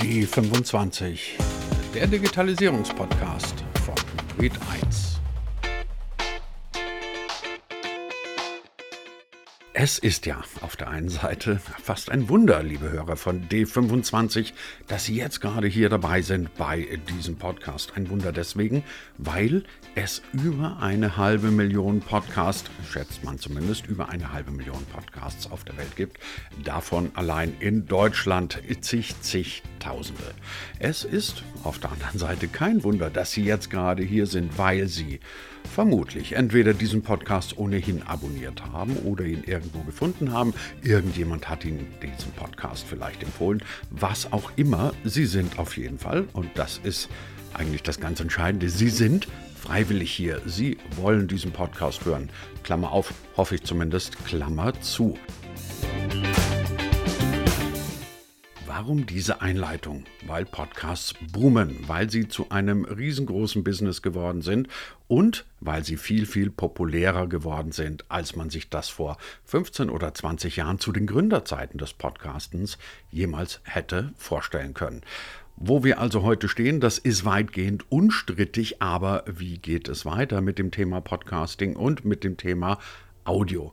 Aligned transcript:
D25, 0.00 1.18
der 1.94 2.06
Digitalisierungspodcast 2.06 3.64
von 3.84 3.94
Hybrid 4.36 4.52
1. 4.82 5.13
Es 9.84 9.98
ist 9.98 10.24
ja 10.24 10.42
auf 10.62 10.76
der 10.76 10.88
einen 10.88 11.10
Seite 11.10 11.58
fast 11.58 12.10
ein 12.10 12.30
Wunder, 12.30 12.62
liebe 12.62 12.90
Hörer 12.90 13.16
von 13.16 13.50
D25, 13.50 14.54
dass 14.86 15.04
Sie 15.04 15.14
jetzt 15.14 15.42
gerade 15.42 15.66
hier 15.66 15.90
dabei 15.90 16.22
sind 16.22 16.54
bei 16.54 16.98
diesem 17.10 17.36
Podcast. 17.36 17.92
Ein 17.94 18.08
Wunder 18.08 18.32
deswegen, 18.32 18.82
weil 19.18 19.64
es 19.94 20.22
über 20.32 20.78
eine 20.80 21.18
halbe 21.18 21.50
Million 21.50 22.00
Podcasts, 22.00 22.70
schätzt 22.90 23.24
man 23.24 23.38
zumindest, 23.38 23.86
über 23.86 24.08
eine 24.08 24.32
halbe 24.32 24.52
Million 24.52 24.86
Podcasts 24.86 25.50
auf 25.50 25.64
der 25.64 25.76
Welt 25.76 25.94
gibt. 25.96 26.18
Davon 26.64 27.10
allein 27.12 27.54
in 27.60 27.86
Deutschland 27.86 28.62
zig, 28.80 29.14
zigtausende. 29.20 30.34
Es 30.78 31.04
ist 31.04 31.42
auf 31.62 31.78
der 31.78 31.92
anderen 31.92 32.18
Seite 32.18 32.48
kein 32.48 32.84
Wunder, 32.84 33.10
dass 33.10 33.32
Sie 33.32 33.44
jetzt 33.44 33.68
gerade 33.68 34.02
hier 34.02 34.24
sind, 34.24 34.56
weil 34.56 34.88
Sie 34.88 35.20
vermutlich 35.72 36.34
entweder 36.34 36.74
diesen 36.74 37.02
Podcast 37.02 37.58
ohnehin 37.58 38.02
abonniert 38.02 38.64
haben 38.72 38.96
oder 38.98 39.24
ihn 39.24 39.44
irgendwo 39.44 39.80
gefunden 39.80 40.32
haben. 40.32 40.54
Irgendjemand 40.82 41.48
hat 41.48 41.64
Ihnen 41.64 41.86
diesen 42.02 42.32
Podcast 42.32 42.86
vielleicht 42.88 43.22
empfohlen. 43.22 43.62
Was 43.90 44.32
auch 44.32 44.52
immer, 44.56 44.92
Sie 45.04 45.26
sind 45.26 45.58
auf 45.58 45.76
jeden 45.76 45.98
Fall, 45.98 46.26
und 46.32 46.50
das 46.54 46.80
ist 46.82 47.08
eigentlich 47.52 47.82
das 47.82 48.00
ganz 48.00 48.20
Entscheidende, 48.20 48.68
Sie 48.68 48.88
sind 48.88 49.28
freiwillig 49.64 50.12
hier. 50.12 50.42
Sie 50.44 50.76
wollen 50.96 51.26
diesen 51.26 51.50
Podcast 51.50 52.04
hören. 52.04 52.28
Klammer 52.62 52.92
auf, 52.92 53.14
hoffe 53.36 53.54
ich 53.54 53.62
zumindest, 53.62 54.22
Klammer 54.26 54.78
zu. 54.80 55.16
Warum 58.76 59.06
diese 59.06 59.40
Einleitung? 59.40 60.02
Weil 60.26 60.44
Podcasts 60.44 61.14
boomen, 61.30 61.78
weil 61.86 62.10
sie 62.10 62.26
zu 62.26 62.50
einem 62.50 62.84
riesengroßen 62.84 63.62
Business 63.62 64.02
geworden 64.02 64.42
sind 64.42 64.66
und 65.06 65.44
weil 65.60 65.84
sie 65.84 65.96
viel, 65.96 66.26
viel 66.26 66.50
populärer 66.50 67.28
geworden 67.28 67.70
sind, 67.70 68.04
als 68.10 68.34
man 68.34 68.50
sich 68.50 68.70
das 68.70 68.88
vor 68.88 69.16
15 69.44 69.90
oder 69.90 70.12
20 70.12 70.56
Jahren 70.56 70.80
zu 70.80 70.90
den 70.90 71.06
Gründerzeiten 71.06 71.78
des 71.78 71.92
Podcastens 71.92 72.76
jemals 73.12 73.60
hätte 73.62 74.12
vorstellen 74.16 74.74
können. 74.74 75.02
Wo 75.54 75.84
wir 75.84 76.00
also 76.00 76.24
heute 76.24 76.48
stehen, 76.48 76.80
das 76.80 76.98
ist 76.98 77.24
weitgehend 77.24 77.84
unstrittig, 77.92 78.82
aber 78.82 79.22
wie 79.28 79.58
geht 79.58 79.88
es 79.88 80.04
weiter 80.04 80.40
mit 80.40 80.58
dem 80.58 80.72
Thema 80.72 81.00
Podcasting 81.00 81.76
und 81.76 82.04
mit 82.04 82.24
dem 82.24 82.36
Thema 82.36 82.80
Audio? 83.22 83.72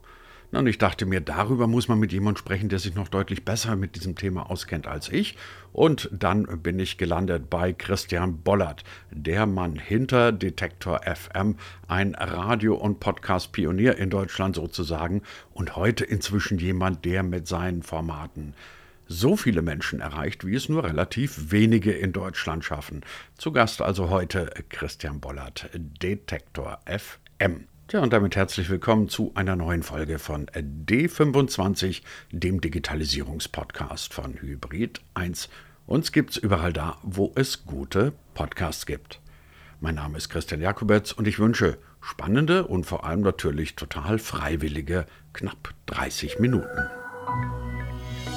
Und 0.52 0.66
ich 0.66 0.76
dachte 0.76 1.06
mir, 1.06 1.22
darüber 1.22 1.66
muss 1.66 1.88
man 1.88 1.98
mit 1.98 2.12
jemandem 2.12 2.38
sprechen, 2.38 2.68
der 2.68 2.78
sich 2.78 2.94
noch 2.94 3.08
deutlich 3.08 3.42
besser 3.42 3.74
mit 3.74 3.96
diesem 3.96 4.16
Thema 4.16 4.50
auskennt 4.50 4.86
als 4.86 5.08
ich. 5.08 5.36
Und 5.72 6.10
dann 6.12 6.44
bin 6.62 6.78
ich 6.78 6.98
gelandet 6.98 7.48
bei 7.48 7.72
Christian 7.72 8.42
Bollert, 8.42 8.84
der 9.10 9.46
Mann 9.46 9.76
hinter 9.76 10.30
Detektor 10.30 11.00
FM, 11.04 11.56
ein 11.88 12.14
Radio- 12.14 12.74
und 12.74 13.00
Podcast-Pionier 13.00 13.96
in 13.96 14.10
Deutschland 14.10 14.56
sozusagen 14.56 15.22
und 15.54 15.74
heute 15.74 16.04
inzwischen 16.04 16.58
jemand, 16.58 17.06
der 17.06 17.22
mit 17.22 17.48
seinen 17.48 17.82
Formaten 17.82 18.52
so 19.08 19.36
viele 19.36 19.62
Menschen 19.62 20.00
erreicht, 20.00 20.46
wie 20.46 20.54
es 20.54 20.68
nur 20.68 20.84
relativ 20.84 21.50
wenige 21.50 21.92
in 21.92 22.12
Deutschland 22.12 22.62
schaffen. 22.62 23.00
Zu 23.38 23.52
Gast 23.52 23.80
also 23.80 24.10
heute 24.10 24.50
Christian 24.68 25.18
Bollert, 25.18 25.70
Detektor 25.74 26.78
FM. 26.86 27.71
Ja, 27.92 28.00
und 28.00 28.10
damit 28.14 28.36
herzlich 28.36 28.70
willkommen 28.70 29.10
zu 29.10 29.32
einer 29.34 29.54
neuen 29.54 29.82
Folge 29.82 30.18
von 30.18 30.46
D25, 30.46 32.00
dem 32.30 32.62
Digitalisierungspodcast 32.62 34.14
von 34.14 34.40
Hybrid 34.40 35.02
1. 35.12 35.50
Uns 35.86 36.10
gibt's 36.10 36.38
überall 36.38 36.72
da, 36.72 36.96
wo 37.02 37.32
es 37.34 37.66
gute 37.66 38.14
Podcasts 38.32 38.86
gibt. 38.86 39.20
Mein 39.80 39.96
Name 39.96 40.16
ist 40.16 40.30
Christian 40.30 40.62
Jakobetz 40.62 41.12
und 41.12 41.28
ich 41.28 41.38
wünsche 41.38 41.76
spannende 42.00 42.66
und 42.66 42.86
vor 42.86 43.04
allem 43.04 43.20
natürlich 43.20 43.76
total 43.76 44.18
freiwillige 44.18 45.04
knapp 45.34 45.74
30 45.84 46.38
Minuten. 46.38 46.88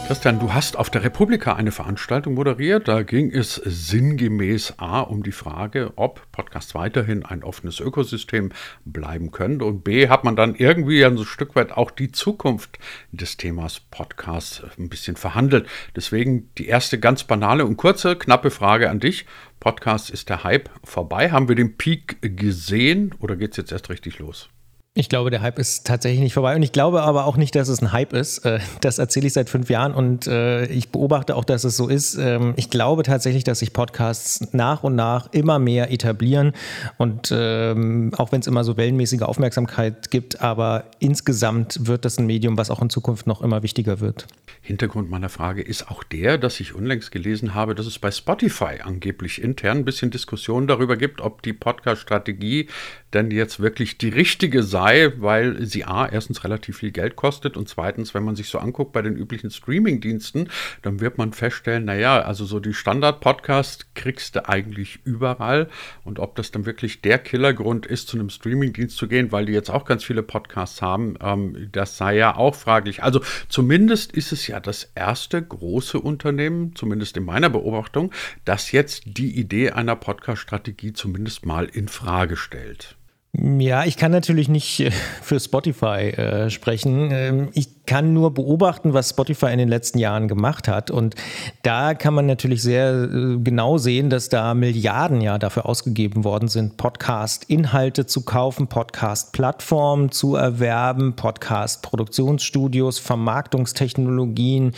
Christian, 0.08 0.38
du 0.38 0.54
hast 0.54 0.78
auf 0.78 0.92
der 0.92 1.04
Republika 1.04 1.56
eine 1.56 1.72
Veranstaltung 1.72 2.36
moderiert. 2.36 2.88
Da 2.88 3.02
ging 3.02 3.32
es 3.32 3.56
sinngemäß 3.56 4.76
A 4.78 5.00
um 5.00 5.24
die 5.24 5.32
Frage, 5.32 5.94
ob 5.96 6.32
Podcasts 6.32 6.76
weiterhin 6.76 7.26
ein 7.26 7.44
offenes 7.44 7.80
Ökosystem 7.80 8.52
bleiben 8.86 9.32
können. 9.32 9.64
Und 9.64 9.84
B 9.84 10.08
hat 10.08 10.24
man 10.24 10.36
dann 10.36 10.54
irgendwie 10.54 11.04
ein 11.04 11.18
Stück 11.26 11.56
weit 11.56 11.72
auch 11.72 11.90
die 11.90 12.12
Zukunft 12.12 12.78
des 13.12 13.38
Themas 13.38 13.80
Podcasts 13.80 14.62
ein 14.78 14.90
bisschen 14.90 15.16
verhandelt. 15.16 15.68
Deswegen 15.96 16.52
die 16.60 16.68
erste 16.68 17.00
ganz 17.00 17.24
banale 17.24 17.66
und 17.66 17.76
kurze, 17.76 18.16
knappe 18.16 18.52
Frage 18.52 18.92
an 18.92 19.00
dich. 19.00 19.26
Podcast 19.60 20.12
ist 20.12 20.30
der 20.30 20.44
Hype 20.44 20.70
vorbei. 20.84 21.32
Haben 21.32 21.48
wir 21.48 21.56
den 21.56 21.78
Peak 21.78 22.18
gesehen 22.22 23.16
oder 23.18 23.36
geht 23.36 23.52
es 23.52 23.58
jetzt 23.58 23.72
erst 23.72 23.90
richtig 23.90 24.20
los? 24.20 24.50
Ich 24.98 25.10
glaube, 25.10 25.30
der 25.30 25.42
Hype 25.42 25.60
ist 25.60 25.86
tatsächlich 25.86 26.22
nicht 26.22 26.34
vorbei. 26.34 26.56
Und 26.56 26.64
ich 26.64 26.72
glaube 26.72 27.02
aber 27.04 27.26
auch 27.26 27.36
nicht, 27.36 27.54
dass 27.56 27.68
es 27.68 27.82
ein 27.82 27.92
Hype 27.92 28.14
ist. 28.14 28.46
Äh, 28.46 28.60
das 28.80 28.98
erzähle 28.98 29.28
ich 29.28 29.34
seit 29.34 29.50
fünf 29.50 29.70
Jahren 29.70 29.94
und 29.94 30.26
äh, 30.26 30.68
ich 30.68 30.88
beobachte 30.88 31.36
auch, 31.36 31.44
dass 31.44 31.66
es 31.66 31.76
so 31.76 31.90
ist. 31.90 32.16
Ähm, 32.16 32.54
ich 32.56 32.70
glaube 32.70 33.04
tatsächlich, 33.04 33.44
dass 33.44 33.60
sich 33.60 33.74
Podcasts 33.74 34.54
nach 34.54 34.84
und 34.84 34.96
nach 34.96 35.28
immer 35.34 35.60
mehr 35.60 35.92
etablieren. 35.92 36.54
Und 36.96 37.30
ähm, 37.36 38.14
auch 38.16 38.32
wenn 38.32 38.40
es 38.40 38.48
immer 38.48 38.64
so 38.64 38.78
wellenmäßige 38.78 39.24
Aufmerksamkeit 39.24 40.12
gibt, 40.12 40.40
aber 40.40 40.86
insgesamt 41.00 41.88
wird 41.88 42.06
das 42.06 42.18
ein 42.18 42.26
Medium, 42.26 42.58
was 42.58 42.70
auch 42.70 42.82
in 42.82 42.90
Zukunft 42.90 43.28
noch 43.28 43.42
immer 43.42 43.64
wichtiger 43.64 44.00
wird. 44.00 44.28
Hintergrund 44.62 45.10
meiner 45.10 45.30
Frage 45.30 45.62
ist 45.62 45.92
auch 45.92 46.04
der, 46.06 46.38
dass 46.38 46.62
ich 46.62 46.74
unlängst 46.74 47.12
gelesen 47.12 47.54
habe, 47.54 47.76
dass 47.76 47.86
es 47.86 48.00
bei 48.00 48.12
Spotify 48.12 48.80
angeblich 48.82 49.42
intern 49.44 49.80
ein 49.80 49.86
bisschen 49.86 50.10
Diskussion 50.10 50.68
darüber 50.68 50.96
gibt, 50.96 51.20
ob 51.20 51.42
die 51.42 51.54
Podcast-Strategie 51.54 52.70
denn 53.14 53.32
jetzt 53.32 53.60
wirklich 53.60 53.98
die 53.98 54.10
richtige 54.10 54.64
sei, 54.64 54.85
weil 55.18 55.66
sie 55.66 55.86
A, 55.86 56.06
erstens 56.06 56.44
relativ 56.44 56.78
viel 56.78 56.92
Geld 56.92 57.16
kostet 57.16 57.58
und 57.58 57.68
zweitens, 57.68 58.14
wenn 58.14 58.24
man 58.24 58.36
sich 58.36 58.50
so 58.50 58.60
anguckt 58.60 58.94
bei 58.94 59.02
den 59.02 59.16
üblichen 59.16 59.50
Streaming-Diensten, 59.50 60.50
dann 60.84 61.00
wird 61.00 61.18
man 61.18 61.34
feststellen, 61.34 61.86
naja, 61.86 62.22
also 62.22 62.46
so 62.46 62.60
die 62.60 62.74
Standard-Podcast 62.74 63.96
kriegst 63.96 64.36
du 64.36 64.48
eigentlich 64.48 65.00
überall 65.04 65.70
und 66.04 66.20
ob 66.20 66.36
das 66.36 66.52
dann 66.52 66.68
wirklich 66.68 67.02
der 67.02 67.18
Killergrund 67.18 67.88
ist, 67.88 68.08
zu 68.10 68.18
einem 68.18 68.30
Streaming-Dienst 68.30 68.96
zu 68.96 69.08
gehen, 69.08 69.32
weil 69.32 69.48
die 69.48 69.54
jetzt 69.54 69.72
auch 69.72 69.86
ganz 69.86 70.04
viele 70.04 70.22
Podcasts 70.22 70.84
haben, 70.84 71.16
ähm, 71.20 71.70
das 71.72 71.98
sei 71.98 72.18
ja 72.18 72.36
auch 72.36 72.54
fraglich. 72.54 73.02
Also 73.02 73.22
zumindest 73.50 74.12
ist 74.12 74.32
es 74.32 74.46
ja 74.46 74.60
das 74.60 74.92
erste 74.94 75.42
große 75.42 76.00
Unternehmen, 76.00 76.76
zumindest 76.76 77.18
in 77.18 77.26
meiner 77.26 77.50
Beobachtung, 77.50 78.12
das 78.46 78.72
jetzt 78.72 79.04
die 79.06 79.36
Idee 79.40 79.72
einer 79.72 79.96
Podcast-Strategie 79.96 80.94
zumindest 80.94 81.46
mal 81.46 81.66
in 81.66 81.88
Frage 81.88 82.38
stellt. 82.38 82.96
Ja, 83.38 83.86
ich 83.86 83.98
kann 83.98 84.12
natürlich 84.12 84.48
nicht 84.50 84.80
äh, 84.80 84.92
für 85.22 85.40
Spotify 85.40 86.10
äh, 86.10 86.50
sprechen. 86.50 87.10
Ähm, 87.12 87.50
ich 87.54 87.75
kann 87.86 88.14
nur 88.14 88.34
beobachten, 88.34 88.94
was 88.94 89.10
Spotify 89.10 89.48
in 89.48 89.60
den 89.60 89.70
letzten 89.70 90.00
Jahren 90.00 90.28
gemacht 90.28 90.68
hat. 90.68 90.92
Und 90.92 91.16
da 91.64 91.94
kann 91.94 92.14
man 92.14 92.26
natürlich 92.26 92.62
sehr 92.62 93.04
äh, 93.04 93.38
genau 93.38 93.78
sehen, 93.78 94.10
dass 94.10 94.30
da 94.30 94.54
Milliarden 94.54 95.22
ja 95.22 95.38
dafür 95.38 95.66
ausgegeben 95.66 96.24
worden 96.24 96.48
sind, 96.48 96.78
Podcast-Inhalte 96.78 98.06
zu 98.06 98.24
kaufen, 98.24 98.68
Podcast-Plattformen 98.68 100.12
zu 100.12 100.36
erwerben, 100.36 101.16
Podcast-Produktionsstudios, 101.16 103.00
Vermarktungstechnologien, 103.00 104.74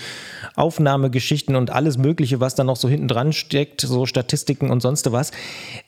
Aufnahmegeschichten 0.55 1.55
und 1.55 1.71
alles 1.71 1.97
Mögliche, 1.97 2.39
was 2.39 2.55
da 2.55 2.63
noch 2.63 2.77
so 2.77 2.89
hinten 2.89 3.07
dran 3.07 3.33
steckt, 3.33 3.81
so 3.81 4.05
Statistiken 4.05 4.69
und 4.69 4.81
sonst 4.81 5.11
was. 5.11 5.31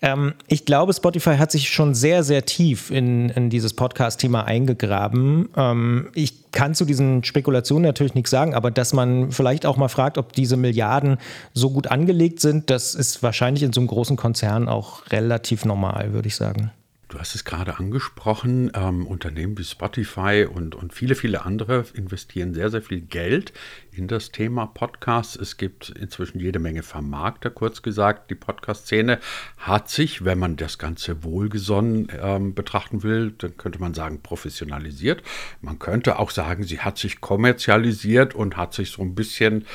Ähm, 0.02 0.34
ich 0.48 0.66
glaube, 0.66 0.94
Spotify 0.94 1.38
hat 1.38 1.52
sich 1.52 1.70
schon 1.70 1.94
sehr, 1.94 2.24
sehr 2.24 2.46
tief 2.46 2.92
in, 2.92 3.30
in 3.30 3.50
dieses 3.50 3.74
Podcast-Thema 3.74 4.46
eingegraben. 4.46 5.50
Ähm, 5.56 6.10
ich 6.14 6.52
kann 6.52 6.74
zu 6.74 6.86
diesen 6.86 7.09
Spekulationen 7.24 7.84
natürlich 7.84 8.16
nichts 8.16 8.30
sagen, 8.30 8.54
aber 8.54 8.72
dass 8.72 8.94
man 8.94 9.32
vielleicht 9.32 9.66
auch 9.66 9.78
mal 9.78 9.88
fragt, 9.88 10.18
ob 10.18 10.34
diese 10.34 10.58
Milliarden 10.58 11.18
so 11.54 11.70
gut 11.70 11.88
angelegt 11.88 12.40
sind, 12.40 12.70
das 12.70 12.96
ist 12.96 13.22
wahrscheinlich 13.24 13.64
in 13.64 13.74
so 13.74 13.82
einem 13.82 13.88
großen 13.88 14.18
Konzern 14.18 14.68
auch 14.68 15.10
relativ 15.12 15.66
normal, 15.66 16.14
würde 16.14 16.28
ich 16.28 16.36
sagen. 16.36 16.72
Du 17.10 17.18
hast 17.18 17.34
es 17.34 17.44
gerade 17.44 17.80
angesprochen, 17.80 18.72
ähm, 18.76 19.08
Unternehmen 19.08 19.58
wie 19.58 19.64
Spotify 19.64 20.48
und, 20.48 20.76
und 20.76 20.94
viele, 20.94 21.16
viele 21.16 21.44
andere 21.44 21.84
investieren 21.96 22.54
sehr, 22.54 22.70
sehr 22.70 22.84
viel 22.84 23.02
Geld 23.02 23.52
in 23.92 24.08
das 24.08 24.32
Thema 24.32 24.68
Podcasts. 24.68 25.36
Es 25.36 25.58
gibt 25.58 25.90
inzwischen 25.90 26.40
jede 26.40 26.60
Menge 26.60 26.84
Vermarkter, 26.84 27.50
kurz 27.50 27.82
gesagt. 27.82 28.30
Die 28.30 28.36
Podcast-Szene 28.36 29.18
hat 29.58 29.90
sich, 29.90 30.24
wenn 30.24 30.38
man 30.38 30.56
das 30.56 30.78
Ganze 30.78 31.24
wohlgesonnen 31.24 32.10
ähm, 32.22 32.54
betrachten 32.54 33.02
will, 33.02 33.34
dann 33.40 33.58
könnte 33.58 33.80
man 33.80 33.96
sagen, 33.96 34.22
professionalisiert. 34.22 35.24
Man 35.62 35.80
könnte 35.80 36.20
auch 36.20 36.30
sagen, 36.30 36.62
sie 36.62 36.82
hat 36.82 37.00
sich 37.00 37.22
kommerzialisiert 37.22 38.36
und 38.36 38.56
hat 38.56 38.76
sich 38.76 38.92
so 38.92 39.02
ein 39.02 39.16
bisschen 39.16 39.66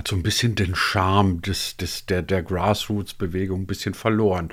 hat 0.00 0.08
so 0.08 0.16
ein 0.16 0.22
bisschen 0.22 0.54
den 0.54 0.74
Charme 0.74 1.42
des, 1.42 1.76
des, 1.76 2.06
der, 2.06 2.22
der 2.22 2.42
Grassroots-Bewegung 2.42 3.62
ein 3.62 3.66
bisschen 3.66 3.92
verloren. 3.92 4.48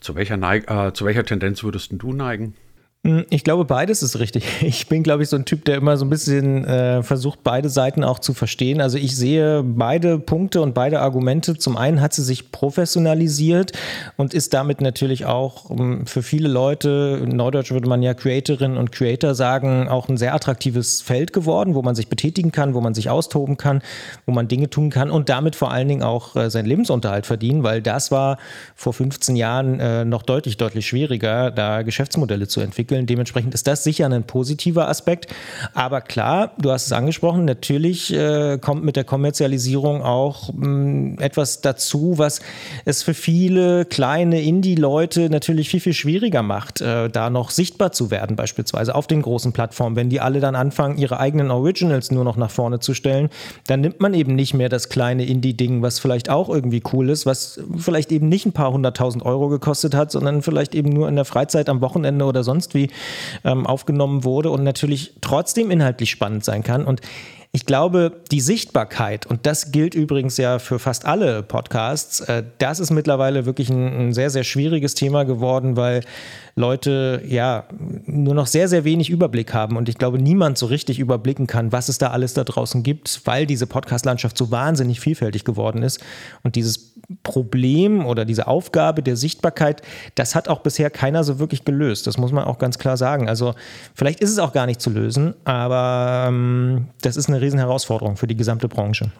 Zu 0.00 0.14
welcher, 0.14 0.36
Neig 0.36 0.70
äh, 0.70 0.92
zu 0.92 1.04
welcher 1.04 1.24
Tendenz 1.24 1.64
würdest 1.64 1.90
du 1.92 2.12
neigen? 2.12 2.54
Hm, 3.04 3.26
ich 3.30 3.42
glaube, 3.42 3.64
beides 3.64 4.02
ist 4.02 4.18
richtig. 4.20 4.44
Ich 4.62 4.86
bin, 4.86 5.02
glaube 5.02 5.22
ich, 5.24 5.28
so 5.28 5.36
ein 5.36 5.44
Typ, 5.44 5.64
der 5.64 5.76
immer 5.76 5.96
so 5.96 6.04
ein 6.04 6.10
bisschen 6.10 6.64
äh, 6.64 7.02
versucht, 7.02 7.40
beide 7.42 7.68
Seiten 7.68 8.04
auch 8.04 8.20
zu 8.20 8.32
verstehen. 8.32 8.80
Also 8.80 8.96
ich 8.96 9.16
sehe 9.16 9.62
beide 9.64 10.18
Punkte 10.20 10.62
und 10.62 10.72
beide 10.72 11.00
Argumente. 11.00 11.56
Zum 11.56 11.76
einen 11.76 12.00
hat 12.00 12.14
sie 12.14 12.22
sich 12.22 12.52
professionalisiert 12.52 13.72
und 14.16 14.34
ist 14.34 14.54
damit 14.54 14.80
natürlich 14.80 15.26
auch 15.26 15.68
um, 15.68 15.78
hm, 15.78 16.06
für 16.06 16.22
viele 16.22 16.48
Leute, 16.48 17.20
in 17.22 17.36
Neudeutsch 17.36 17.72
würde 17.72 17.88
man 17.88 18.02
ja 18.02 18.14
Creatorinnen 18.14 18.78
und 18.78 18.92
Creator 18.92 19.34
sagen, 19.34 19.88
auch 19.88 20.08
ein 20.08 20.16
sehr 20.16 20.34
attraktives 20.34 21.02
Feld 21.02 21.32
geworden, 21.32 21.74
wo 21.74 21.82
man 21.82 21.96
sich 21.96 22.08
betätigen 22.08 22.52
kann, 22.52 22.74
wo 22.74 22.80
man 22.80 22.94
sich 22.94 23.10
austoben 23.10 23.56
kann, 23.56 23.82
wo 24.26 24.32
man 24.32 24.46
Dinge 24.46 24.70
tun 24.70 24.90
kann 24.90 25.10
und 25.10 25.28
damit 25.28 25.56
vor 25.56 25.72
allen 25.72 25.88
Dingen 25.88 26.02
auch 26.02 26.36
äh, 26.36 26.50
seinen 26.50 26.66
Lebensunterhalt 26.66 27.26
verdienen, 27.26 27.64
weil 27.64 27.82
das 27.82 28.12
war 28.12 28.38
vor 28.76 28.92
15 28.92 29.34
Jahren 29.34 29.80
äh, 29.80 30.04
noch 30.04 30.22
deutlich, 30.22 30.56
deutlich 30.56 30.86
schwieriger, 30.86 31.50
da 31.50 31.82
Geschäftsmodelle 31.82 32.46
zu 32.46 32.60
entwickeln 32.60 32.91
entwickeln. 32.92 33.06
Dementsprechend 33.06 33.54
ist 33.54 33.66
das 33.66 33.84
sicher 33.84 34.06
ein 34.06 34.24
positiver 34.24 34.88
Aspekt. 34.88 35.26
Aber 35.74 36.00
klar, 36.00 36.52
du 36.58 36.70
hast 36.70 36.86
es 36.86 36.92
angesprochen, 36.92 37.44
natürlich 37.44 38.12
äh, 38.12 38.58
kommt 38.58 38.84
mit 38.84 38.96
der 38.96 39.04
Kommerzialisierung 39.04 40.02
auch 40.02 40.52
mh, 40.52 40.66
mm, 40.66 41.18
etwas 41.20 41.60
dazu, 41.60 42.14
was 42.16 42.40
es 42.84 43.02
für 43.02 43.14
viele 43.14 43.84
kleine 43.84 44.42
Indie-Leute 44.42 45.30
natürlich 45.30 45.68
viel, 45.68 45.80
viel 45.80 45.92
schwieriger 45.92 46.42
macht, 46.42 46.80
äh, 46.80 47.08
da 47.08 47.30
noch 47.30 47.50
sichtbar 47.50 47.92
zu 47.92 48.10
werden, 48.10 48.36
beispielsweise 48.36 48.94
auf 48.94 49.06
den 49.06 49.22
großen 49.22 49.52
Plattformen. 49.52 49.96
Wenn 49.96 50.08
die 50.08 50.20
alle 50.20 50.40
dann 50.40 50.54
anfangen, 50.54 50.98
ihre 50.98 51.18
eigenen 51.18 51.50
Originals 51.50 52.10
nur 52.10 52.24
noch 52.24 52.36
nach 52.36 52.50
vorne 52.50 52.80
zu 52.80 52.94
stellen, 52.94 53.28
dann 53.66 53.80
nimmt 53.80 54.00
man 54.00 54.14
eben 54.14 54.34
nicht 54.34 54.54
mehr 54.54 54.68
das 54.68 54.88
kleine 54.88 55.24
Indie-Ding, 55.24 55.82
was 55.82 55.98
vielleicht 55.98 56.30
auch 56.30 56.48
irgendwie 56.48 56.82
cool 56.92 57.10
ist, 57.10 57.26
was 57.26 57.60
vielleicht 57.76 58.12
eben 58.12 58.28
nicht 58.28 58.46
ein 58.46 58.52
paar 58.52 58.72
hunderttausend 58.72 59.24
Euro 59.24 59.48
gekostet 59.48 59.94
hat, 59.94 60.10
sondern 60.10 60.42
vielleicht 60.42 60.74
eben 60.74 60.90
nur 60.90 61.08
in 61.08 61.16
der 61.16 61.24
Freizeit 61.24 61.68
am 61.68 61.80
Wochenende 61.80 62.24
oder 62.24 62.42
sonst 62.44 62.74
wie 62.74 62.81
ähm, 63.44 63.66
aufgenommen 63.66 64.24
wurde 64.24 64.50
und 64.50 64.62
natürlich 64.62 65.14
trotzdem 65.20 65.70
inhaltlich 65.70 66.10
spannend 66.10 66.44
sein 66.44 66.62
kann. 66.62 66.84
Und 66.84 67.00
ich 67.54 67.66
glaube, 67.66 68.22
die 68.30 68.40
Sichtbarkeit, 68.40 69.26
und 69.26 69.44
das 69.44 69.72
gilt 69.72 69.94
übrigens 69.94 70.38
ja 70.38 70.58
für 70.58 70.78
fast 70.78 71.04
alle 71.04 71.42
Podcasts, 71.42 72.20
äh, 72.20 72.44
das 72.56 72.80
ist 72.80 72.90
mittlerweile 72.90 73.44
wirklich 73.44 73.68
ein, 73.68 74.08
ein, 74.08 74.14
sehr, 74.14 74.30
sehr 74.30 74.42
schwieriges 74.42 74.94
Thema 74.94 75.24
geworden, 75.24 75.76
weil 75.76 76.00
Leute 76.54 77.22
ja 77.26 77.64
nur 78.06 78.34
noch 78.34 78.46
sehr, 78.46 78.68
sehr 78.68 78.84
wenig 78.84 79.10
Überblick 79.10 79.52
haben. 79.52 79.76
Und 79.76 79.90
ich 79.90 79.98
glaube, 79.98 80.18
niemand 80.18 80.56
so 80.56 80.64
richtig 80.64 80.98
überblicken 80.98 81.46
kann, 81.46 81.72
was 81.72 81.90
es 81.90 81.98
da 81.98 82.08
alles 82.08 82.32
da 82.32 82.44
draußen 82.44 82.82
gibt, 82.82 83.20
weil 83.26 83.44
diese 83.44 83.66
Podcast-Landschaft 83.66 84.38
so 84.38 84.50
wahnsinnig 84.50 85.00
vielfältig 85.00 85.44
geworden 85.44 85.82
ist. 85.82 86.00
Und 86.42 86.56
dieses 86.56 86.94
Problem 87.22 88.06
oder 88.06 88.24
diese 88.24 88.46
Aufgabe 88.46 89.02
der 89.02 89.16
Sichtbarkeit, 89.16 89.82
das 90.14 90.34
hat 90.34 90.48
auch 90.48 90.60
bisher 90.60 90.88
keiner 90.88 91.22
so 91.22 91.38
wirklich 91.38 91.66
gelöst. 91.66 92.06
Das 92.06 92.16
muss 92.16 92.32
man 92.32 92.44
auch 92.44 92.58
ganz 92.58 92.78
klar 92.78 92.96
sagen. 92.96 93.28
Also 93.28 93.54
vielleicht 93.94 94.20
ist 94.20 94.30
es 94.30 94.38
auch 94.38 94.54
gar 94.54 94.64
nicht 94.64 94.80
zu 94.80 94.88
lösen, 94.88 95.34
aber 95.44 96.26
ähm, 96.28 96.86
das 97.02 97.18
ist 97.18 97.28
eine 97.28 97.41
Riesenherausforderung 97.42 98.16
für 98.16 98.26
die 98.26 98.36
gesamte 98.36 98.68
Branche. 98.68 99.10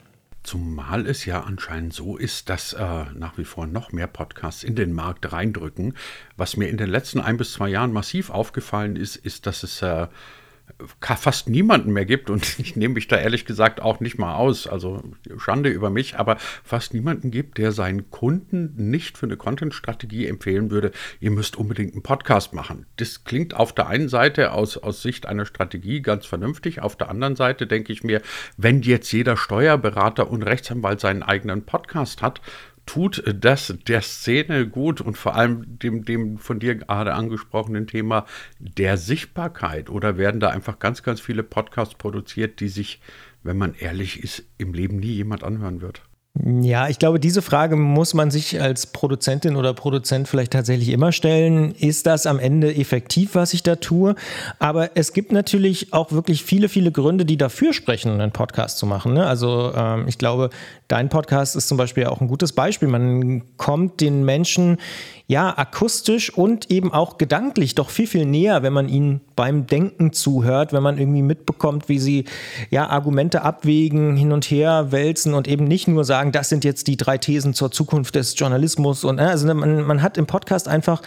Zumal 0.42 1.06
es 1.06 1.24
ja 1.24 1.42
anscheinend 1.42 1.92
so 1.92 2.16
ist, 2.16 2.48
dass 2.48 2.72
äh, 2.72 3.04
nach 3.14 3.38
wie 3.38 3.44
vor 3.44 3.66
noch 3.66 3.92
mehr 3.92 4.08
Podcasts 4.08 4.64
in 4.64 4.74
den 4.74 4.92
Markt 4.92 5.32
reindrücken. 5.32 5.94
Was 6.36 6.56
mir 6.56 6.68
in 6.68 6.78
den 6.78 6.88
letzten 6.88 7.20
ein 7.20 7.36
bis 7.36 7.52
zwei 7.52 7.68
Jahren 7.68 7.92
massiv 7.92 8.30
aufgefallen 8.30 8.96
ist, 8.96 9.14
ist, 9.14 9.46
dass 9.46 9.62
es 9.62 9.82
äh, 9.82 10.08
fast 11.00 11.48
niemanden 11.48 11.92
mehr 11.92 12.04
gibt. 12.04 12.30
Und 12.30 12.58
ich 12.58 12.76
nehme 12.76 12.94
mich 12.94 13.08
da 13.08 13.16
ehrlich 13.16 13.44
gesagt 13.44 13.80
auch 13.80 14.00
nicht 14.00 14.18
mal 14.18 14.34
aus, 14.34 14.66
also 14.66 15.02
Schande 15.38 15.70
über 15.70 15.90
mich, 15.90 16.16
aber 16.16 16.36
fast 16.64 16.94
niemanden 16.94 17.30
gibt, 17.30 17.58
der 17.58 17.72
seinen 17.72 18.10
Kunden 18.10 18.74
nicht 18.76 19.18
für 19.18 19.26
eine 19.26 19.36
Content-Strategie 19.36 20.26
empfehlen 20.26 20.70
würde, 20.70 20.92
ihr 21.20 21.30
müsst 21.30 21.56
unbedingt 21.56 21.92
einen 21.92 22.02
Podcast 22.02 22.52
machen. 22.52 22.86
Das 22.96 23.24
klingt 23.24 23.54
auf 23.54 23.74
der 23.74 23.88
einen 23.88 24.08
Seite 24.08 24.52
aus, 24.52 24.76
aus 24.76 25.02
Sicht 25.02 25.26
einer 25.26 25.46
Strategie 25.46 26.00
ganz 26.02 26.26
vernünftig, 26.26 26.82
auf 26.82 26.96
der 26.96 27.10
anderen 27.10 27.36
Seite 27.36 27.66
denke 27.66 27.92
ich 27.92 28.04
mir, 28.04 28.22
wenn 28.56 28.82
jetzt 28.82 29.12
jeder 29.12 29.36
Steuerberater 29.36 30.30
und 30.30 30.42
Rechtsanwalt 30.42 31.00
seinen 31.00 31.22
eigenen 31.22 31.64
Podcast 31.64 32.22
hat, 32.22 32.40
tut 32.86 33.22
das 33.34 33.74
der 33.86 34.02
Szene 34.02 34.68
gut 34.68 35.00
und 35.00 35.16
vor 35.16 35.34
allem 35.34 35.78
dem, 35.78 36.04
dem 36.04 36.38
von 36.38 36.58
dir 36.58 36.74
gerade 36.74 37.14
angesprochenen 37.14 37.86
Thema 37.86 38.26
der 38.58 38.96
Sichtbarkeit? 38.96 39.90
Oder 39.90 40.18
werden 40.18 40.40
da 40.40 40.48
einfach 40.50 40.78
ganz, 40.78 41.02
ganz 41.02 41.20
viele 41.20 41.42
Podcasts 41.42 41.94
produziert, 41.94 42.60
die 42.60 42.68
sich, 42.68 43.00
wenn 43.42 43.58
man 43.58 43.74
ehrlich 43.74 44.22
ist, 44.22 44.44
im 44.58 44.74
Leben 44.74 44.98
nie 44.98 45.12
jemand 45.12 45.44
anhören 45.44 45.80
wird? 45.80 46.02
Ja, 46.40 46.88
ich 46.88 46.98
glaube, 46.98 47.20
diese 47.20 47.42
Frage 47.42 47.76
muss 47.76 48.14
man 48.14 48.30
sich 48.30 48.58
als 48.58 48.86
Produzentin 48.86 49.54
oder 49.54 49.74
Produzent 49.74 50.28
vielleicht 50.28 50.54
tatsächlich 50.54 50.88
immer 50.88 51.12
stellen. 51.12 51.74
Ist 51.74 52.06
das 52.06 52.24
am 52.24 52.38
Ende 52.38 52.74
effektiv, 52.74 53.34
was 53.34 53.52
ich 53.52 53.62
da 53.62 53.76
tue? 53.76 54.14
Aber 54.58 54.96
es 54.96 55.12
gibt 55.12 55.30
natürlich 55.30 55.92
auch 55.92 56.10
wirklich 56.10 56.42
viele, 56.42 56.70
viele 56.70 56.90
Gründe, 56.90 57.26
die 57.26 57.36
dafür 57.36 57.74
sprechen, 57.74 58.18
einen 58.18 58.32
Podcast 58.32 58.78
zu 58.78 58.86
machen. 58.86 59.12
Ne? 59.12 59.26
Also 59.26 59.72
ähm, 59.76 60.08
ich 60.08 60.16
glaube, 60.16 60.48
dein 60.88 61.10
Podcast 61.10 61.54
ist 61.54 61.68
zum 61.68 61.76
Beispiel 61.76 62.06
auch 62.06 62.22
ein 62.22 62.28
gutes 62.28 62.52
Beispiel. 62.52 62.88
Man 62.88 63.42
kommt 63.58 64.00
den 64.00 64.24
Menschen 64.24 64.78
ja, 65.32 65.56
akustisch 65.56 66.28
und 66.28 66.70
eben 66.70 66.92
auch 66.92 67.16
gedanklich 67.16 67.74
doch 67.74 67.88
viel, 67.88 68.06
viel 68.06 68.26
näher, 68.26 68.62
wenn 68.62 68.74
man 68.74 68.90
ihnen 68.90 69.22
beim 69.34 69.66
Denken 69.66 70.12
zuhört, 70.12 70.74
wenn 70.74 70.82
man 70.82 70.98
irgendwie 70.98 71.22
mitbekommt, 71.22 71.88
wie 71.88 71.98
sie 71.98 72.26
ja 72.68 72.90
Argumente 72.90 73.40
abwägen, 73.40 74.14
hin 74.14 74.32
und 74.32 74.44
her 74.44 74.92
wälzen 74.92 75.32
und 75.32 75.48
eben 75.48 75.64
nicht 75.64 75.88
nur 75.88 76.04
sagen, 76.04 76.32
das 76.32 76.50
sind 76.50 76.64
jetzt 76.64 76.86
die 76.86 76.98
drei 76.98 77.16
Thesen 77.16 77.54
zur 77.54 77.70
Zukunft 77.70 78.14
des 78.14 78.38
Journalismus 78.38 79.04
und 79.04 79.18
äh, 79.18 79.22
also 79.22 79.46
man, 79.54 79.84
man 79.84 80.02
hat 80.02 80.18
im 80.18 80.26
Podcast 80.26 80.68
einfach 80.68 81.00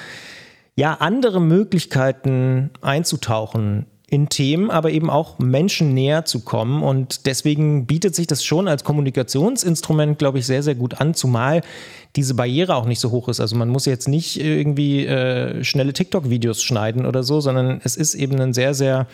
ja 0.75 0.95
andere 0.95 1.39
Möglichkeiten 1.39 2.71
einzutauchen 2.81 3.85
in 4.09 4.29
Themen, 4.29 4.69
aber 4.69 4.91
eben 4.91 5.09
auch 5.09 5.39
Menschen 5.39 5.93
näher 5.93 6.25
zu 6.25 6.41
kommen. 6.41 6.83
Und 6.83 7.25
deswegen 7.25 7.85
bietet 7.87 8.15
sich 8.15 8.27
das 8.27 8.43
schon 8.43 8.67
als 8.67 8.83
Kommunikationsinstrument, 8.83 10.19
glaube 10.19 10.39
ich, 10.39 10.45
sehr, 10.45 10.61
sehr 10.61 10.75
gut 10.75 11.01
an, 11.01 11.13
zumal 11.13 11.61
diese 12.15 12.35
Barriere 12.35 12.75
auch 12.75 12.85
nicht 12.85 12.99
so 12.99 13.11
hoch 13.11 13.29
ist. 13.29 13.39
Also 13.39 13.55
man 13.55 13.69
muss 13.69 13.85
jetzt 13.85 14.07
nicht 14.07 14.39
irgendwie 14.39 15.05
äh, 15.05 15.63
schnelle 15.63 15.93
TikTok-Videos 15.93 16.61
schneiden 16.61 17.05
oder 17.05 17.23
so, 17.23 17.41
sondern 17.41 17.81
es 17.83 17.97
ist 17.97 18.13
eben 18.13 18.39
ein 18.39 18.53
sehr, 18.53 18.73
sehr 18.73 19.07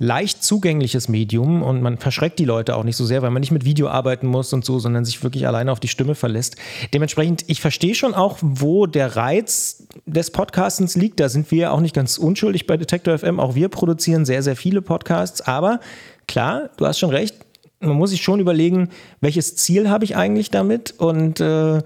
leicht 0.00 0.42
zugängliches 0.42 1.08
Medium 1.08 1.62
und 1.62 1.82
man 1.82 1.98
verschreckt 1.98 2.38
die 2.38 2.46
Leute 2.46 2.74
auch 2.74 2.84
nicht 2.84 2.96
so 2.96 3.04
sehr, 3.04 3.20
weil 3.20 3.30
man 3.30 3.40
nicht 3.40 3.52
mit 3.52 3.66
Video 3.66 3.86
arbeiten 3.88 4.26
muss 4.26 4.50
und 4.54 4.64
so, 4.64 4.78
sondern 4.78 5.04
sich 5.04 5.22
wirklich 5.22 5.46
alleine 5.46 5.70
auf 5.70 5.78
die 5.78 5.88
Stimme 5.88 6.14
verlässt. 6.14 6.56
Dementsprechend, 6.94 7.44
ich 7.48 7.60
verstehe 7.60 7.94
schon 7.94 8.14
auch, 8.14 8.38
wo 8.40 8.86
der 8.86 9.14
Reiz 9.16 9.86
des 10.06 10.30
Podcastens 10.30 10.96
liegt. 10.96 11.20
Da 11.20 11.28
sind 11.28 11.50
wir 11.50 11.70
auch 11.72 11.80
nicht 11.80 11.94
ganz 11.94 12.16
unschuldig 12.16 12.66
bei 12.66 12.78
Detector 12.78 13.18
FM. 13.18 13.38
Auch 13.38 13.54
wir 13.54 13.68
produzieren 13.68 14.24
sehr, 14.24 14.42
sehr 14.42 14.56
viele 14.56 14.80
Podcasts. 14.80 15.42
Aber 15.42 15.80
klar, 16.26 16.70
du 16.78 16.86
hast 16.86 16.98
schon 16.98 17.10
recht, 17.10 17.36
man 17.80 17.96
muss 17.96 18.08
sich 18.08 18.22
schon 18.22 18.40
überlegen, 18.40 18.88
welches 19.20 19.56
Ziel 19.56 19.90
habe 19.90 20.06
ich 20.06 20.16
eigentlich 20.16 20.50
damit 20.50 20.94
und 20.98 21.40
äh, 21.40 21.82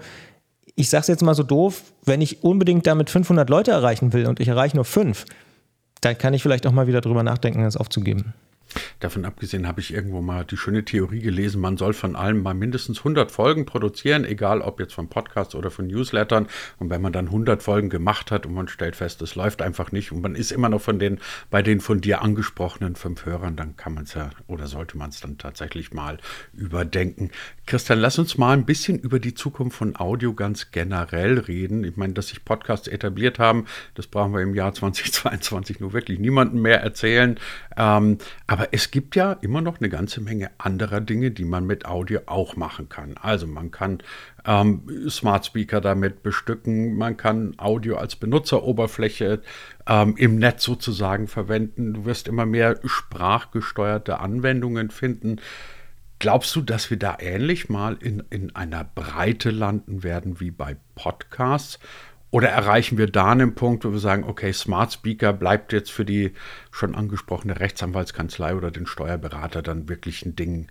ich 0.77 0.89
sage 0.89 1.01
es 1.01 1.07
jetzt 1.07 1.23
mal 1.23 1.35
so 1.35 1.43
doof, 1.43 1.83
wenn 2.05 2.21
ich 2.21 2.43
unbedingt 2.43 2.87
damit 2.87 3.09
500 3.09 3.49
Leute 3.49 3.71
erreichen 3.71 4.13
will 4.13 4.25
und 4.25 4.39
ich 4.39 4.47
erreiche 4.47 4.75
nur 4.75 4.85
fünf, 4.85 5.25
da 6.01 6.13
kann 6.13 6.33
ich 6.33 6.43
vielleicht 6.43 6.67
auch 6.67 6.71
mal 6.71 6.87
wieder 6.87 7.01
drüber 7.01 7.23
nachdenken, 7.23 7.63
das 7.63 7.77
aufzugeben. 7.77 8.33
Davon 8.99 9.25
abgesehen 9.25 9.67
habe 9.67 9.81
ich 9.81 9.93
irgendwo 9.93 10.21
mal 10.21 10.45
die 10.45 10.57
schöne 10.57 10.85
Theorie 10.85 11.19
gelesen, 11.19 11.61
man 11.61 11.77
soll 11.77 11.93
von 11.93 12.15
allem 12.15 12.41
mal 12.41 12.53
mindestens 12.53 12.99
100 12.99 13.31
Folgen 13.31 13.65
produzieren, 13.65 14.25
egal 14.25 14.61
ob 14.61 14.79
jetzt 14.79 14.93
von 14.93 15.07
Podcasts 15.07 15.55
oder 15.55 15.71
von 15.71 15.87
Newslettern. 15.87 16.47
Und 16.79 16.89
wenn 16.89 17.01
man 17.01 17.13
dann 17.13 17.27
100 17.27 17.61
Folgen 17.61 17.89
gemacht 17.89 18.31
hat 18.31 18.45
und 18.45 18.53
man 18.53 18.67
stellt 18.67 18.95
fest, 18.95 19.21
es 19.21 19.35
läuft 19.35 19.61
einfach 19.61 19.91
nicht 19.91 20.11
und 20.11 20.21
man 20.21 20.35
ist 20.35 20.51
immer 20.51 20.69
noch 20.69 20.81
von 20.81 20.99
den, 20.99 21.19
bei 21.49 21.61
den 21.61 21.79
von 21.79 22.01
dir 22.01 22.21
angesprochenen 22.21 22.95
fünf 22.95 23.25
Hörern, 23.25 23.55
dann 23.55 23.77
kann 23.77 23.93
man 23.93 24.03
es 24.03 24.13
ja 24.13 24.29
oder 24.47 24.67
sollte 24.67 24.97
man 24.97 25.09
es 25.09 25.19
dann 25.19 25.37
tatsächlich 25.37 25.93
mal 25.93 26.17
überdenken. 26.53 27.31
Christian, 27.65 27.99
lass 27.99 28.19
uns 28.19 28.37
mal 28.37 28.53
ein 28.53 28.65
bisschen 28.65 28.99
über 28.99 29.19
die 29.19 29.33
Zukunft 29.33 29.77
von 29.77 29.95
Audio 29.95 30.33
ganz 30.33 30.71
generell 30.71 31.39
reden. 31.39 31.83
Ich 31.83 31.97
meine, 31.97 32.13
dass 32.13 32.27
sich 32.27 32.45
Podcasts 32.45 32.87
etabliert 32.87 33.39
haben, 33.39 33.65
das 33.95 34.07
brauchen 34.07 34.33
wir 34.33 34.41
im 34.41 34.55
Jahr 34.55 34.73
2022 34.75 35.79
nur 35.79 35.93
wirklich 35.93 36.19
niemandem 36.19 36.61
mehr 36.61 36.81
erzählen. 36.81 37.39
Ähm, 37.77 38.17
aber 38.47 38.64
es 38.71 38.91
gibt 38.91 39.15
ja 39.15 39.33
immer 39.33 39.61
noch 39.61 39.79
eine 39.79 39.89
ganze 39.89 40.21
Menge 40.21 40.51
anderer 40.57 41.01
Dinge, 41.01 41.31
die 41.31 41.45
man 41.45 41.65
mit 41.65 41.85
Audio 41.85 42.21
auch 42.25 42.55
machen 42.55 42.89
kann. 42.89 43.15
Also 43.21 43.47
man 43.47 43.71
kann 43.71 43.99
ähm, 44.45 44.81
Smart 45.09 45.45
Speaker 45.45 45.81
damit 45.81 46.23
bestücken, 46.23 46.95
man 46.95 47.17
kann 47.17 47.53
Audio 47.57 47.97
als 47.97 48.15
Benutzeroberfläche 48.15 49.41
ähm, 49.87 50.15
im 50.17 50.37
Netz 50.37 50.63
sozusagen 50.63 51.27
verwenden. 51.27 51.93
Du 51.93 52.05
wirst 52.05 52.27
immer 52.27 52.45
mehr 52.45 52.79
sprachgesteuerte 52.83 54.19
Anwendungen 54.19 54.89
finden. 54.89 55.41
Glaubst 56.19 56.55
du, 56.55 56.61
dass 56.61 56.89
wir 56.89 56.97
da 56.97 57.17
ähnlich 57.19 57.69
mal 57.69 57.97
in, 57.99 58.23
in 58.29 58.55
einer 58.55 58.83
Breite 58.83 59.51
landen 59.51 60.03
werden 60.03 60.39
wie 60.39 60.51
bei 60.51 60.77
Podcasts? 60.95 61.79
Oder 62.35 62.49
erreichen 62.49 62.97
wir 62.97 63.09
da 63.09 63.31
einen 63.31 63.55
Punkt, 63.55 63.85
wo 63.85 63.93
wir 63.93 63.99
sagen, 63.99 64.25
okay, 64.25 64.51
Smart 64.51 64.91
Speaker 64.91 65.31
bleibt 65.31 65.71
jetzt 65.71 65.89
für 65.89 66.03
die 66.03 66.33
schon 66.69 66.93
angesprochene 66.93 67.61
Rechtsanwaltskanzlei 67.61 68.55
oder 68.55 68.71
den 68.71 68.87
Steuerberater 68.87 69.61
dann 69.61 69.87
wirklich 69.87 70.25
ein 70.25 70.35
Ding, 70.35 70.67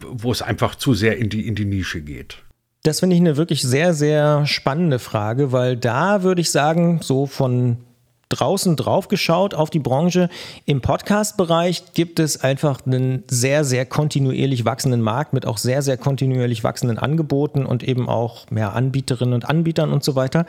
wo 0.00 0.32
es 0.32 0.40
einfach 0.40 0.74
zu 0.74 0.94
sehr 0.94 1.18
in 1.18 1.28
die, 1.28 1.46
in 1.46 1.56
die 1.56 1.66
Nische 1.66 2.00
geht? 2.00 2.42
Das 2.84 3.00
finde 3.00 3.16
ich 3.16 3.20
eine 3.20 3.36
wirklich 3.36 3.60
sehr, 3.60 3.92
sehr 3.92 4.46
spannende 4.46 4.98
Frage, 4.98 5.52
weil 5.52 5.76
da 5.76 6.22
würde 6.22 6.40
ich 6.40 6.50
sagen, 6.50 7.00
so 7.02 7.26
von 7.26 7.76
draußen 8.32 8.76
drauf 8.76 9.08
geschaut 9.08 9.54
auf 9.54 9.70
die 9.70 9.78
Branche. 9.78 10.28
Im 10.64 10.80
Podcast-Bereich 10.80 11.92
gibt 11.94 12.18
es 12.18 12.42
einfach 12.42 12.84
einen 12.86 13.24
sehr, 13.28 13.64
sehr 13.64 13.84
kontinuierlich 13.84 14.64
wachsenden 14.64 15.02
Markt 15.02 15.32
mit 15.32 15.46
auch 15.46 15.58
sehr, 15.58 15.82
sehr 15.82 15.96
kontinuierlich 15.96 16.64
wachsenden 16.64 16.98
Angeboten 16.98 17.66
und 17.66 17.82
eben 17.82 18.08
auch 18.08 18.50
mehr 18.50 18.74
Anbieterinnen 18.74 19.34
und 19.34 19.48
Anbietern 19.48 19.92
und 19.92 20.02
so 20.02 20.14
weiter. 20.14 20.46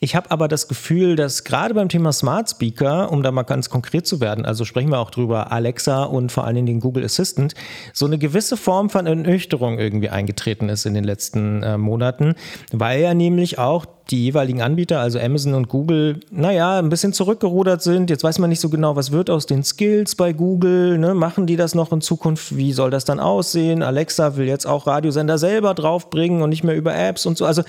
Ich 0.00 0.16
habe 0.16 0.30
aber 0.30 0.48
das 0.48 0.68
Gefühl, 0.68 1.16
dass 1.16 1.44
gerade 1.44 1.74
beim 1.74 1.88
Thema 1.88 2.12
Smart 2.12 2.48
Speaker, 2.48 3.12
um 3.12 3.22
da 3.22 3.30
mal 3.30 3.42
ganz 3.42 3.68
konkret 3.68 4.06
zu 4.06 4.20
werden, 4.20 4.46
also 4.46 4.64
sprechen 4.64 4.90
wir 4.90 4.98
auch 4.98 5.10
drüber, 5.10 5.52
Alexa 5.52 6.04
und 6.04 6.32
vor 6.32 6.44
allen 6.44 6.56
Dingen 6.56 6.66
den 6.66 6.80
Google 6.80 7.04
Assistant, 7.04 7.54
so 7.92 8.06
eine 8.06 8.18
gewisse 8.18 8.56
Form 8.56 8.90
von 8.90 9.06
Ernüchterung 9.06 9.78
irgendwie 9.78 10.08
eingetreten 10.08 10.68
ist 10.68 10.86
in 10.86 10.94
den 10.94 11.04
letzten 11.04 11.62
äh, 11.62 11.76
Monaten, 11.76 12.34
weil 12.72 13.00
ja 13.00 13.14
nämlich 13.14 13.58
auch 13.58 13.86
die 14.10 14.22
jeweiligen 14.24 14.62
Anbieter, 14.62 15.00
also 15.00 15.18
Amazon 15.18 15.54
und 15.54 15.68
Google, 15.68 16.20
naja, 16.30 16.78
ein 16.78 16.88
bisschen 16.88 17.12
zurückgerudert 17.12 17.82
sind. 17.82 18.08
Jetzt 18.08 18.22
weiß 18.22 18.38
man 18.38 18.50
nicht 18.50 18.60
so 18.60 18.68
genau, 18.68 18.94
was 18.94 19.10
wird 19.10 19.30
aus 19.30 19.46
den 19.46 19.64
Skills 19.64 20.14
bei 20.14 20.32
Google. 20.32 20.96
Ne? 20.98 21.14
Machen 21.14 21.46
die 21.46 21.56
das 21.56 21.74
noch 21.74 21.90
in 21.90 22.00
Zukunft? 22.00 22.56
Wie 22.56 22.72
soll 22.72 22.90
das 22.90 23.04
dann 23.04 23.18
aussehen? 23.18 23.82
Alexa 23.82 24.36
will 24.36 24.46
jetzt 24.46 24.66
auch 24.66 24.86
Radiosender 24.86 25.38
selber 25.38 25.74
draufbringen 25.74 26.42
und 26.42 26.50
nicht 26.50 26.62
mehr 26.62 26.76
über 26.76 26.94
Apps 26.94 27.26
und 27.26 27.36
so. 27.36 27.44
Also 27.44 27.62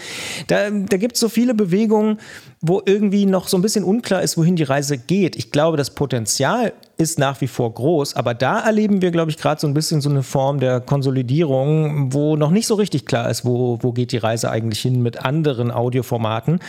da, 0.46 0.70
da 0.70 0.98
gibt 0.98 1.16
es 1.16 1.20
so 1.20 1.30
viele 1.30 1.56
Bewegungen, 1.56 2.20
wo 2.62 2.82
irgendwie 2.86 3.26
noch 3.26 3.48
so 3.48 3.58
ein 3.58 3.62
bisschen 3.64 3.84
unklar 3.84 4.22
ist, 4.22 4.38
wohin 4.38 4.56
die 4.56 4.64
Reise 4.64 4.98
geht. 4.98 5.36
Ich 5.36 5.52
glaube, 5.52 5.78
das 5.78 5.90
Potenzial 5.90 6.74
ist 6.98 7.20
nach 7.20 7.42
wie 7.42 7.48
vor 7.48 7.74
groß, 7.74 8.16
aber 8.16 8.34
da 8.34 8.60
erleben 8.60 9.02
wir, 9.02 9.12
glaube 9.12 9.30
ich, 9.30 9.38
gerade 9.38 9.62
so 9.62 9.68
ein 9.68 9.74
bisschen 9.74 10.02
so 10.02 10.10
eine 10.10 10.24
Form 10.24 10.60
der 10.60 10.82
Konsolidierung, 10.82 12.12
wo 12.12 12.36
noch 12.36 12.50
nicht 12.50 12.66
so 12.66 12.74
richtig 12.76 13.06
klar 13.06 13.30
ist, 13.30 13.46
wo, 13.46 13.78
wo 13.82 13.92
geht 13.92 14.12
die 14.12 14.18
Reise 14.18 14.50
eigentlich 14.50 14.80
hin 14.80 15.04
mit 15.04 15.24
anderen 15.24 15.72
Audioformaten. 15.72 16.60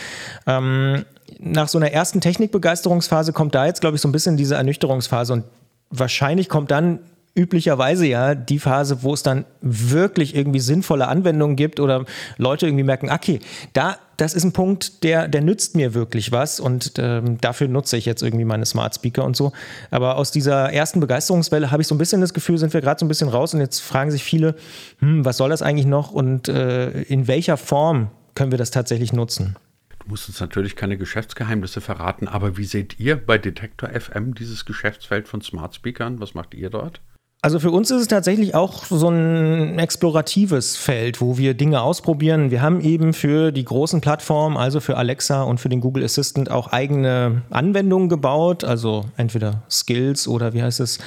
Ähm, 0.45 1.05
nach 1.39 1.67
so 1.67 1.79
einer 1.79 1.91
ersten 1.91 2.21
Technikbegeisterungsphase 2.21 3.33
kommt 3.33 3.55
da 3.55 3.65
jetzt, 3.65 3.81
glaube 3.81 3.95
ich, 3.95 4.01
so 4.01 4.07
ein 4.07 4.11
bisschen 4.11 4.37
diese 4.37 4.55
Ernüchterungsphase 4.55 5.33
und 5.33 5.43
wahrscheinlich 5.89 6.47
kommt 6.49 6.69
dann 6.71 6.99
üblicherweise 7.35 8.05
ja 8.05 8.35
die 8.35 8.59
Phase, 8.59 9.03
wo 9.03 9.13
es 9.13 9.23
dann 9.23 9.45
wirklich 9.61 10.35
irgendwie 10.35 10.59
sinnvolle 10.59 11.07
Anwendungen 11.07 11.55
gibt 11.55 11.79
oder 11.79 12.05
Leute 12.37 12.65
irgendwie 12.67 12.83
merken, 12.83 13.09
okay, 13.09 13.39
da, 13.73 13.97
das 14.17 14.33
ist 14.33 14.43
ein 14.43 14.51
Punkt, 14.51 15.03
der, 15.03 15.27
der 15.27 15.41
nützt 15.41 15.75
mir 15.75 15.93
wirklich 15.93 16.31
was 16.31 16.59
und 16.59 16.93
ähm, 16.97 17.39
dafür 17.39 17.67
nutze 17.67 17.97
ich 17.97 18.05
jetzt 18.05 18.21
irgendwie 18.21 18.45
meine 18.45 18.65
Smart 18.65 18.95
Speaker 18.95 19.23
und 19.23 19.35
so. 19.35 19.53
Aber 19.91 20.17
aus 20.17 20.31
dieser 20.31 20.73
ersten 20.73 20.99
Begeisterungswelle 20.99 21.71
habe 21.71 21.81
ich 21.81 21.87
so 21.87 21.95
ein 21.95 21.99
bisschen 21.99 22.19
das 22.19 22.33
Gefühl, 22.33 22.57
sind 22.57 22.73
wir 22.73 22.81
gerade 22.81 22.99
so 22.99 23.05
ein 23.05 23.09
bisschen 23.09 23.29
raus 23.29 23.53
und 23.53 23.61
jetzt 23.61 23.79
fragen 23.79 24.11
sich 24.11 24.23
viele, 24.23 24.55
hm, 24.99 25.23
was 25.23 25.37
soll 25.37 25.49
das 25.49 25.61
eigentlich 25.61 25.87
noch 25.87 26.11
und 26.11 26.49
äh, 26.49 27.03
in 27.03 27.27
welcher 27.27 27.57
Form 27.57 28.09
können 28.35 28.51
wir 28.51 28.57
das 28.57 28.71
tatsächlich 28.71 29.13
nutzen? 29.13 29.55
Du 29.99 30.07
musst 30.07 30.27
uns 30.27 30.39
natürlich 30.39 30.75
keine 30.75 30.97
Geschäftsgeheimnisse 30.97 31.81
verraten, 31.81 32.27
aber 32.27 32.57
wie 32.57 32.65
seht 32.65 32.99
ihr 32.99 33.15
bei 33.15 33.37
Detektor 33.37 33.89
FM 33.89 34.33
dieses 34.33 34.65
Geschäftsfeld 34.65 35.27
von 35.27 35.41
Smart 35.41 35.75
Speakern? 35.75 36.19
Was 36.19 36.33
macht 36.33 36.53
ihr 36.53 36.69
dort? 36.69 37.01
Also 37.41 37.59
für 37.59 37.71
uns 37.71 37.89
ist 37.89 38.01
es 38.01 38.07
tatsächlich 38.09 38.53
auch 38.53 38.83
so 38.85 39.07
ein 39.07 39.79
exploratives 39.79 40.75
Feld, 40.75 41.21
wo 41.21 41.37
wir 41.37 41.53
Dinge 41.53 41.81
ausprobieren. 41.81 42.51
Wir 42.51 42.61
haben 42.61 42.81
eben 42.81 43.13
für 43.13 43.53
die 43.53 43.63
großen 43.63 44.01
Plattformen, 44.01 44.57
also 44.57 44.81
für 44.81 44.97
Alexa 44.97 45.43
und 45.43 45.57
für 45.57 45.69
den 45.69 45.79
Google 45.79 46.03
Assistant 46.03 46.51
auch 46.51 46.67
eigene 46.67 47.43
Anwendungen 47.49 48.09
gebaut, 48.09 48.65
also 48.65 49.05
entweder 49.15 49.63
Skills 49.69 50.27
oder 50.27 50.51
wie 50.53 50.61
heißt 50.61 50.81
es, 50.81 50.97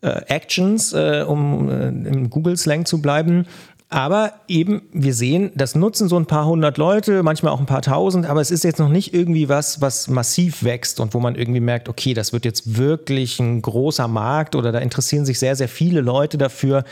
äh, 0.00 0.08
Actions, 0.28 0.94
äh, 0.94 1.22
um 1.26 1.68
äh, 1.68 1.88
im 1.88 2.30
Google-Slang 2.30 2.86
zu 2.86 3.02
bleiben. 3.02 3.46
Aber 3.88 4.32
eben, 4.48 4.82
wir 4.92 5.14
sehen, 5.14 5.52
das 5.54 5.76
nutzen 5.76 6.08
so 6.08 6.16
ein 6.16 6.26
paar 6.26 6.46
hundert 6.46 6.76
Leute, 6.76 7.22
manchmal 7.22 7.52
auch 7.52 7.60
ein 7.60 7.66
paar 7.66 7.82
tausend, 7.82 8.26
aber 8.26 8.40
es 8.40 8.50
ist 8.50 8.64
jetzt 8.64 8.80
noch 8.80 8.88
nicht 8.88 9.14
irgendwie 9.14 9.48
was, 9.48 9.80
was 9.80 10.08
massiv 10.08 10.64
wächst 10.64 10.98
und 10.98 11.14
wo 11.14 11.20
man 11.20 11.36
irgendwie 11.36 11.60
merkt, 11.60 11.88
okay, 11.88 12.12
das 12.12 12.32
wird 12.32 12.44
jetzt 12.44 12.76
wirklich 12.76 13.38
ein 13.38 13.62
großer 13.62 14.08
Markt 14.08 14.56
oder 14.56 14.72
da 14.72 14.80
interessieren 14.80 15.24
sich 15.24 15.38
sehr, 15.38 15.54
sehr 15.54 15.68
viele 15.68 16.00
Leute 16.00 16.36
dafür. 16.36 16.82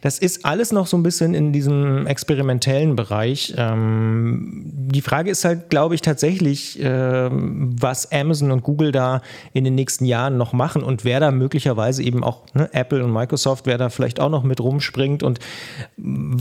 Das 0.00 0.18
ist 0.18 0.44
alles 0.44 0.72
noch 0.72 0.88
so 0.88 0.96
ein 0.96 1.04
bisschen 1.04 1.34
in 1.34 1.52
diesem 1.52 2.08
experimentellen 2.08 2.96
Bereich. 2.96 3.54
Ähm, 3.56 4.62
die 4.64 5.02
Frage 5.02 5.30
ist 5.30 5.44
halt, 5.44 5.70
glaube 5.70 5.94
ich, 5.94 6.00
tatsächlich, 6.00 6.82
äh, 6.82 7.30
was 7.30 8.10
Amazon 8.10 8.50
und 8.50 8.64
Google 8.64 8.90
da 8.90 9.22
in 9.52 9.62
den 9.62 9.76
nächsten 9.76 10.04
Jahren 10.04 10.36
noch 10.36 10.52
machen 10.52 10.82
und 10.82 11.04
wer 11.04 11.20
da 11.20 11.30
möglicherweise 11.30 12.02
eben 12.02 12.24
auch 12.24 12.42
ne, 12.54 12.68
Apple 12.72 13.04
und 13.04 13.12
Microsoft, 13.12 13.66
wer 13.66 13.78
da 13.78 13.88
vielleicht 13.88 14.18
auch 14.18 14.30
noch 14.30 14.42
mit 14.42 14.60
rumspringt 14.60 15.22
und 15.22 15.38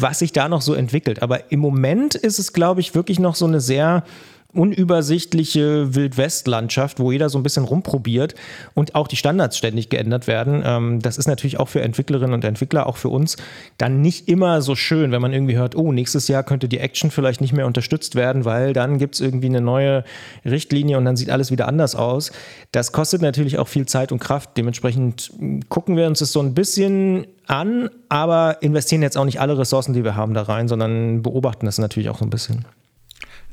was 0.02 0.20
sich 0.20 0.32
da 0.32 0.50
noch 0.50 0.62
so 0.62 0.74
entwickelt. 0.74 1.22
Aber 1.22 1.52
im 1.52 1.60
Moment 1.60 2.16
ist 2.16 2.40
es, 2.40 2.54
glaube 2.54 2.82
ich, 2.82 2.96
wirklich 2.96 3.20
noch 3.20 3.36
so 3.36 3.46
eine 3.46 3.62
sehr 3.62 4.04
unübersichtliche 4.52 5.94
Wildwest-Landschaft, 5.94 7.00
wo 7.00 7.12
jeder 7.12 7.30
so 7.30 7.38
ein 7.38 7.44
bisschen 7.44 7.66
rumprobiert 7.66 8.34
und 8.74 8.96
auch 8.96 9.08
die 9.08 9.16
Standards 9.16 9.58
ständig 9.58 9.90
geändert 9.90 10.26
werden. 10.26 10.64
Ähm, 10.66 11.00
das 11.02 11.20
ist 11.20 11.28
natürlich 11.28 11.60
auch 11.60 11.68
für 11.68 11.82
Entwicklerinnen 11.82 12.34
und 12.34 12.44
Entwickler, 12.44 12.88
auch 12.88 12.98
für 12.98 13.10
uns, 13.10 13.38
dann 13.78 14.02
nicht 14.02 14.28
immer 14.28 14.64
so 14.64 14.76
schön, 14.76 15.12
wenn 15.12 15.22
man 15.22 15.34
irgendwie 15.34 15.56
hört, 15.56 15.76
oh, 15.76 15.92
nächstes 15.92 16.28
Jahr 16.28 16.44
könnte 16.44 16.68
die 16.68 16.80
Action 16.80 17.12
vielleicht 17.12 17.42
nicht 17.42 17.54
mehr 17.54 17.68
unterstützt 17.68 18.16
werden, 18.16 18.44
weil 18.44 18.74
dann 18.74 18.98
gibt 18.98 19.16
es 19.16 19.22
irgendwie 19.22 19.48
eine 19.48 19.62
neue 19.62 20.04
Richtlinie 20.44 20.98
und 20.98 21.06
dann 21.06 21.16
sieht 21.16 21.30
alles 21.30 21.52
wieder 21.52 21.68
anders 21.68 21.96
aus. 21.96 22.32
Das 22.72 22.92
kostet 22.92 23.22
natürlich 23.22 23.60
auch 23.60 23.68
viel 23.68 23.86
Zeit 23.86 24.12
und 24.12 24.20
Kraft. 24.20 24.58
Dementsprechend 24.58 25.32
gucken 25.70 25.96
wir 25.96 26.08
uns 26.08 26.20
das 26.20 26.32
so 26.32 26.40
ein 26.40 26.56
bisschen 26.56 27.28
an, 27.46 27.92
aber 28.10 28.58
investieren 28.62 29.04
jetzt 29.04 29.18
auch 29.18 29.26
nicht 29.26 29.40
alle 29.40 29.60
Ressourcen, 29.60 29.94
die 29.94 30.04
wir 30.04 30.16
haben, 30.16 30.34
da 30.34 30.42
rein, 30.42 30.68
sondern 30.68 31.22
beobachten 31.22 31.68
das 31.68 31.78
natürlich 31.78 32.10
auch 32.10 32.18
so 32.18 32.26
ein 32.26 32.32
bisschen. 32.32 32.66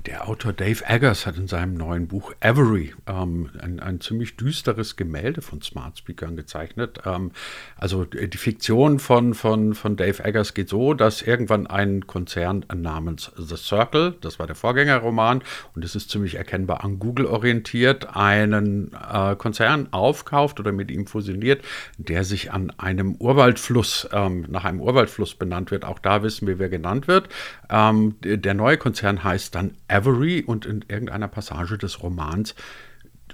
Der 0.06 0.28
Autor 0.28 0.52
Dave 0.52 0.84
Eggers 0.86 1.26
hat 1.26 1.36
in 1.36 1.48
seinem 1.48 1.74
neuen 1.74 2.06
Buch 2.06 2.32
Avery 2.40 2.94
ähm, 3.08 3.50
ein, 3.58 3.80
ein, 3.80 4.00
ziemlich 4.00 4.36
düsteres 4.36 4.94
Gemälde 4.94 5.42
von 5.42 5.62
Smart 5.62 5.98
Speakern 5.98 6.36
gezeichnet. 6.36 7.00
Ähm, 7.04 7.32
also 7.76 8.04
die 8.04 8.36
Fiktion 8.36 9.00
von, 9.00 9.34
von, 9.34 9.74
von 9.74 9.96
Dave 9.96 10.22
Eggers 10.22 10.54
geht 10.54 10.68
so, 10.68 10.94
dass 10.94 11.22
irgendwann 11.22 11.66
ein 11.66 12.06
Konzern 12.06 12.64
namens 12.72 13.32
The 13.36 13.56
Circle, 13.56 14.14
das 14.20 14.38
war 14.38 14.46
der 14.46 14.54
Vorgängerroman 14.54 15.42
und 15.74 15.84
es 15.84 15.96
ist 15.96 16.10
ziemlich 16.10 16.36
erkennbar 16.36 16.84
an 16.84 17.00
Google 17.00 17.26
orientiert, 17.26 18.14
einen 18.14 18.92
äh, 18.92 19.34
Konzern 19.34 19.88
aufkauft 19.92 20.60
oder 20.60 20.70
mit 20.70 20.92
ihm 20.92 21.08
fusioniert, 21.08 21.64
der 21.98 22.22
sich 22.22 22.52
an 22.52 22.72
einem 22.78 23.16
Urwaldfluss, 23.16 24.08
ähm, 24.12 24.46
nach 24.50 24.64
einem 24.64 24.80
Urwaldfluss 24.80 25.34
benannt 25.34 25.72
wird. 25.72 25.84
Auch 25.84 25.98
da 25.98 26.22
wissen 26.22 26.46
wir, 26.46 26.60
wer 26.60 26.68
genannt 26.68 27.08
wird. 27.08 27.28
Ähm, 27.68 28.14
der 28.22 28.54
neue 28.54 28.78
Konzern 28.78 29.24
heißt 29.24 29.52
dann 29.52 29.74
Avery 29.88 29.95
und 30.04 30.66
in 30.66 30.84
irgendeiner 30.88 31.28
Passage 31.28 31.78
des 31.78 32.02
Romans 32.02 32.54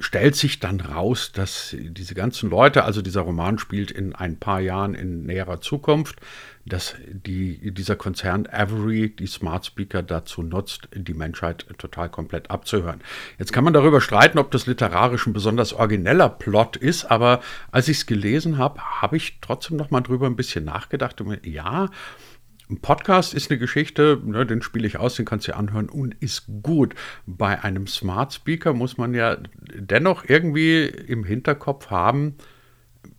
stellt 0.01 0.35
sich 0.37 0.59
dann 0.59 0.81
raus, 0.81 1.33
dass 1.33 1.77
diese 1.79 2.15
ganzen 2.15 2.49
Leute, 2.49 2.85
also 2.85 3.03
dieser 3.03 3.21
Roman 3.23 3.59
spielt 3.59 3.91
in 3.91 4.15
ein 4.15 4.39
paar 4.39 4.61
Jahren 4.61 4.95
in 4.95 5.25
näherer 5.25 5.61
Zukunft, 5.61 6.17
dass 6.65 6.95
die, 7.09 7.73
dieser 7.73 7.97
Konzern 7.97 8.47
Avery 8.51 9.15
die 9.15 9.27
Smart 9.27 9.67
Speaker 9.67 10.03
dazu 10.03 10.43
nutzt, 10.43 10.89
die 10.95 11.13
Menschheit 11.13 11.67
total 11.77 12.09
komplett 12.09 12.51
abzuhören. 12.51 13.01
Jetzt 13.39 13.53
kann 13.53 13.65
man 13.65 13.73
darüber 13.73 14.01
streiten, 14.01 14.39
ob 14.39 14.51
das 14.51 14.67
literarisch 14.67 15.27
ein 15.27 15.33
besonders 15.33 15.73
origineller 15.73 16.31
Plot 16.31 16.77
ist, 16.77 17.05
aber 17.05 17.43
als 17.71 17.89
ich 17.89 17.99
es 17.99 18.07
gelesen 18.07 18.59
habe, 18.59 18.81
habe 18.81 19.17
ich 19.17 19.39
trotzdem 19.41 19.77
noch 19.77 19.91
mal 19.91 20.01
drüber 20.01 20.27
ein 20.27 20.37
bisschen 20.37 20.65
nachgedacht 20.65 21.21
und 21.21 21.29
mir, 21.29 21.41
ja, 21.45 21.91
ein 22.73 22.81
Podcast 22.81 23.35
ist 23.35 23.51
eine 23.51 23.59
Geschichte, 23.59 24.21
ne, 24.25 24.47
den 24.47 24.63
spiele 24.63 24.87
ich 24.87 24.97
aus, 24.97 25.15
den 25.15 25.27
kannst 25.27 25.47
du 25.47 25.53
dir 25.53 25.59
anhören 25.59 25.91
und 25.91 26.15
ist 26.21 26.45
gut. 26.63 26.95
Bei 27.27 27.63
einem 27.63 27.87
Smart 27.87 28.33
Speaker 28.33 28.73
muss 28.73 28.97
man 28.97 29.13
ja 29.15 29.37
dennoch 29.75 30.25
irgendwie 30.27 30.87
im 30.87 31.25
Hinterkopf 31.25 31.91
haben, 31.91 32.37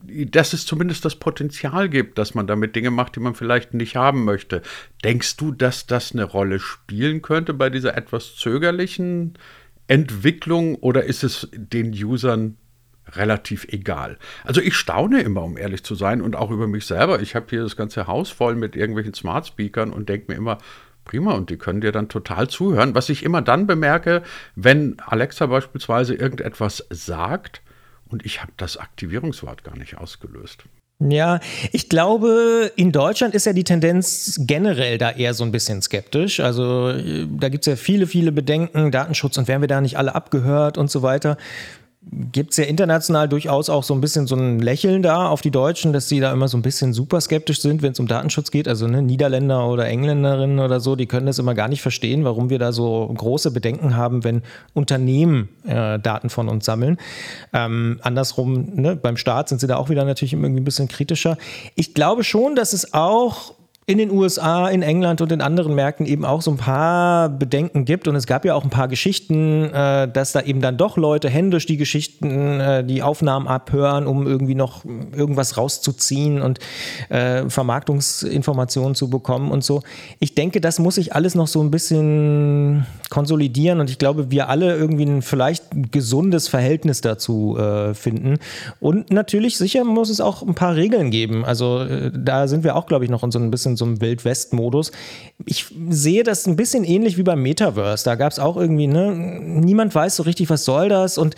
dass 0.02 0.54
es 0.54 0.66
zumindest 0.66 1.06
das 1.06 1.18
Potenzial 1.18 1.88
gibt, 1.88 2.18
dass 2.18 2.34
man 2.34 2.48
damit 2.48 2.76
Dinge 2.76 2.90
macht, 2.90 3.16
die 3.16 3.20
man 3.20 3.36
vielleicht 3.36 3.74
nicht 3.74 3.96
haben 3.96 4.26
möchte. 4.26 4.64
Denkst 5.04 5.38
du, 5.38 5.52
dass 5.52 5.86
das 5.86 6.14
eine 6.14 6.24
Rolle 6.24 6.60
spielen 6.60 7.22
könnte 7.22 7.54
bei 7.54 7.70
dieser 7.70 7.96
etwas 7.96 8.36
zögerlichen 8.36 9.38
Entwicklung 9.88 10.76
oder 10.76 11.04
ist 11.04 11.24
es 11.24 11.48
den 11.54 11.92
Usern 11.94 12.58
relativ 13.12 13.66
egal. 13.70 14.18
Also 14.44 14.62
ich 14.62 14.76
staune 14.76 15.22
immer, 15.22 15.44
um 15.44 15.58
ehrlich 15.58 15.84
zu 15.84 15.96
sein, 15.96 16.22
und 16.22 16.36
auch 16.36 16.52
über 16.52 16.68
mich 16.68 16.86
selber. 16.86 17.22
Ich 17.22 17.36
habe 17.36 17.48
hier 17.50 17.64
das 17.64 17.76
ganze 17.76 18.08
Haus 18.08 18.30
voll 18.30 18.56
mit 18.56 18.76
irgendwelchen 18.76 19.14
Smart 19.14 19.48
Speakern 19.48 19.92
und 19.92 20.10
denke 20.10 20.32
mir 20.32 20.38
immer, 20.38 20.58
prima, 21.06 21.34
und 21.34 21.50
die 21.50 21.58
können 21.58 21.82
dir 21.82 21.92
dann 21.92 22.10
total 22.10 22.48
zuhören. 22.48 22.96
Was 22.96 23.10
ich 23.10 23.24
immer 23.24 23.42
dann 23.42 23.68
bemerke, 23.68 24.24
wenn 24.56 24.98
Alexa 25.06 25.46
beispielsweise 25.48 26.16
irgendetwas 26.16 26.86
sagt 26.90 27.62
und 28.10 28.26
ich 28.26 28.42
habe 28.42 28.54
das 28.58 28.78
Aktivierungswort 28.78 29.64
gar 29.64 29.78
nicht 29.78 29.98
ausgelöst. 29.98 30.64
Ja, 31.00 31.40
ich 31.72 31.90
glaube, 31.90 32.72
in 32.76 32.92
Deutschland 32.92 33.34
ist 33.36 33.46
ja 33.46 33.52
die 33.52 33.66
Tendenz 33.66 34.40
generell 34.46 34.98
da 34.98 35.12
eher 35.12 35.34
so 35.34 35.44
ein 35.44 35.52
bisschen 35.52 35.82
skeptisch. 35.82 36.40
Also 36.40 36.94
da 36.94 37.50
gibt 37.50 37.68
es 37.68 37.72
ja 37.72 37.76
viele, 37.76 38.08
viele 38.08 38.32
Bedenken, 38.32 38.92
Datenschutz 38.92 39.38
und 39.38 39.48
werden 39.48 39.62
wir 39.62 39.68
da 39.68 39.82
nicht 39.82 39.98
alle 39.98 40.16
abgehört 40.16 40.78
und 40.78 40.90
so 40.90 41.02
weiter 41.02 41.38
gibt 42.12 42.52
es 42.52 42.58
ja 42.58 42.66
international 42.66 43.30
durchaus 43.30 43.70
auch 43.70 43.84
so 43.84 43.94
ein 43.94 44.02
bisschen 44.02 44.28
so 44.28 44.36
ein 44.36 44.60
Lächeln 44.60 45.02
da 45.02 45.30
auf 45.30 45.42
die 45.42 45.52
Deutschen, 45.52 45.94
dass 45.94 46.10
sie 46.10 46.20
da 46.20 46.32
immer 46.32 46.48
so 46.48 46.58
ein 46.58 46.62
bisschen 46.62 46.94
super 46.94 47.22
skeptisch 47.22 47.62
sind, 47.62 47.82
wenn 47.82 47.94
es 47.94 48.00
um 48.00 48.08
Datenschutz 48.08 48.52
geht. 48.52 48.68
Also 48.68 48.88
ne, 48.88 49.02
Niederländer 49.02 49.68
oder 49.68 49.88
Engländerinnen 49.88 50.60
oder 50.60 50.80
so, 50.80 50.96
die 50.96 51.06
können 51.06 51.26
das 51.26 51.40
immer 51.40 51.54
gar 51.54 51.68
nicht 51.68 51.82
verstehen, 51.82 52.24
warum 52.24 52.50
wir 52.50 52.60
da 52.60 52.72
so 52.72 53.12
große 53.16 53.52
Bedenken 53.52 53.96
haben, 53.96 54.24
wenn 54.24 54.42
Unternehmen 54.74 55.50
äh, 55.66 56.00
Daten 56.00 56.30
von 56.30 56.50
uns 56.50 56.66
sammeln. 56.66 56.98
Ähm, 57.54 58.00
andersrum, 58.02 58.76
ne, 58.76 58.96
beim 58.96 59.18
Staat 59.18 59.50
sind 59.50 59.62
sie 59.62 59.68
da 59.68 59.78
auch 59.78 59.90
wieder 59.90 60.06
natürlich 60.06 60.34
irgendwie 60.34 60.62
ein 60.62 60.66
bisschen 60.66 60.88
kritischer. 60.88 61.38
Ich 61.76 61.94
glaube 61.94 62.24
schon, 62.24 62.56
dass 62.56 62.74
es 62.74 62.94
auch 62.94 63.54
in 63.86 63.98
den 63.98 64.12
USA, 64.12 64.70
in 64.70 64.82
England 64.82 65.22
und 65.22 65.32
in 65.32 65.42
anderen 65.42 65.76
Märkten 65.76 66.06
eben 66.06 66.24
auch 66.24 66.42
so 66.42 66.52
ein 66.52 66.58
paar 66.58 67.30
Bedenken 67.30 67.86
gibt. 67.86 68.08
Und 68.08 68.16
es 68.16 68.26
gab 68.26 68.46
ja 68.46 68.56
auch 68.56 68.64
ein 68.64 68.70
paar 68.70 68.88
Geschichten, 68.88 69.66
äh, 69.74 70.08
dass 70.08 70.32
da 70.32 70.42
eben 70.42 70.62
dann 70.62 70.78
doch 70.78 70.96
Leute 70.96 71.30
händisch 71.30 71.66
die 71.66 71.78
Geschichten, 71.78 72.60
äh, 72.60 72.84
die 72.84 73.04
Aufnahmen 73.04 73.48
abhören, 73.48 74.08
um 74.08 74.26
irgendwie 74.26 74.56
noch 74.56 74.86
irgendwas 74.86 75.58
rauszuziehen 75.58 76.42
und 76.42 76.60
äh, 77.10 77.50
Vermarktungsinformationen 77.50 78.96
zu 78.96 79.10
bekommen 79.10 79.52
und 79.52 79.64
so. 79.64 79.82
Ich 80.20 80.34
denke, 80.34 80.62
das 80.62 80.80
muss 80.80 80.96
sich 80.96 81.14
alles 81.14 81.36
noch 81.36 81.48
so 81.48 81.62
ein 81.62 81.72
bisschen 81.72 82.86
konsolidieren 83.10 83.80
und 83.80 83.90
ich 83.90 83.98
glaube, 83.98 84.32
wir 84.32 84.50
alle 84.50 84.76
irgendwie 84.76 85.06
ein 85.06 85.22
vielleicht 85.22 85.92
gesundes 85.92 86.48
Verhältnis 86.48 87.02
dazu 87.02 87.58
äh, 87.58 87.94
finden. 87.94 88.40
Und 88.80 89.12
natürlich, 89.12 89.58
sicher 89.58 89.84
muss 89.84 90.10
es 90.10 90.22
auch 90.22 90.42
ein 90.42 90.56
paar 90.56 90.76
Regeln 90.76 91.12
geben. 91.12 91.46
Also 91.46 91.82
äh, 91.82 92.12
da 92.14 92.48
sind 92.48 92.64
wir 92.64 92.76
auch, 92.76 92.86
glaube 92.86 93.06
ich, 93.06 93.12
noch 93.12 93.24
in 93.24 93.32
so 93.32 93.40
ein 93.40 93.52
bisschen 93.52 93.73
in 93.74 93.78
so 93.78 93.86
einem 93.86 94.02
Wild-West-Modus. 94.02 94.92
Ich 95.46 95.66
sehe 95.90 96.24
das 96.24 96.48
ein 96.48 96.56
bisschen 96.56 96.84
ähnlich 96.84 97.18
wie 97.18 97.24
beim 97.24 97.42
Metaverse. 97.42 98.06
Da 98.06 98.16
gab 98.16 98.32
es 98.32 98.40
auch 98.40 98.58
irgendwie, 98.58 98.88
ne, 98.88 99.14
niemand 99.16 99.94
weiß 99.94 100.16
so 100.16 100.24
richtig, 100.24 100.50
was 100.50 100.66
soll 100.66 100.90
das. 100.90 101.18
Und 101.18 101.36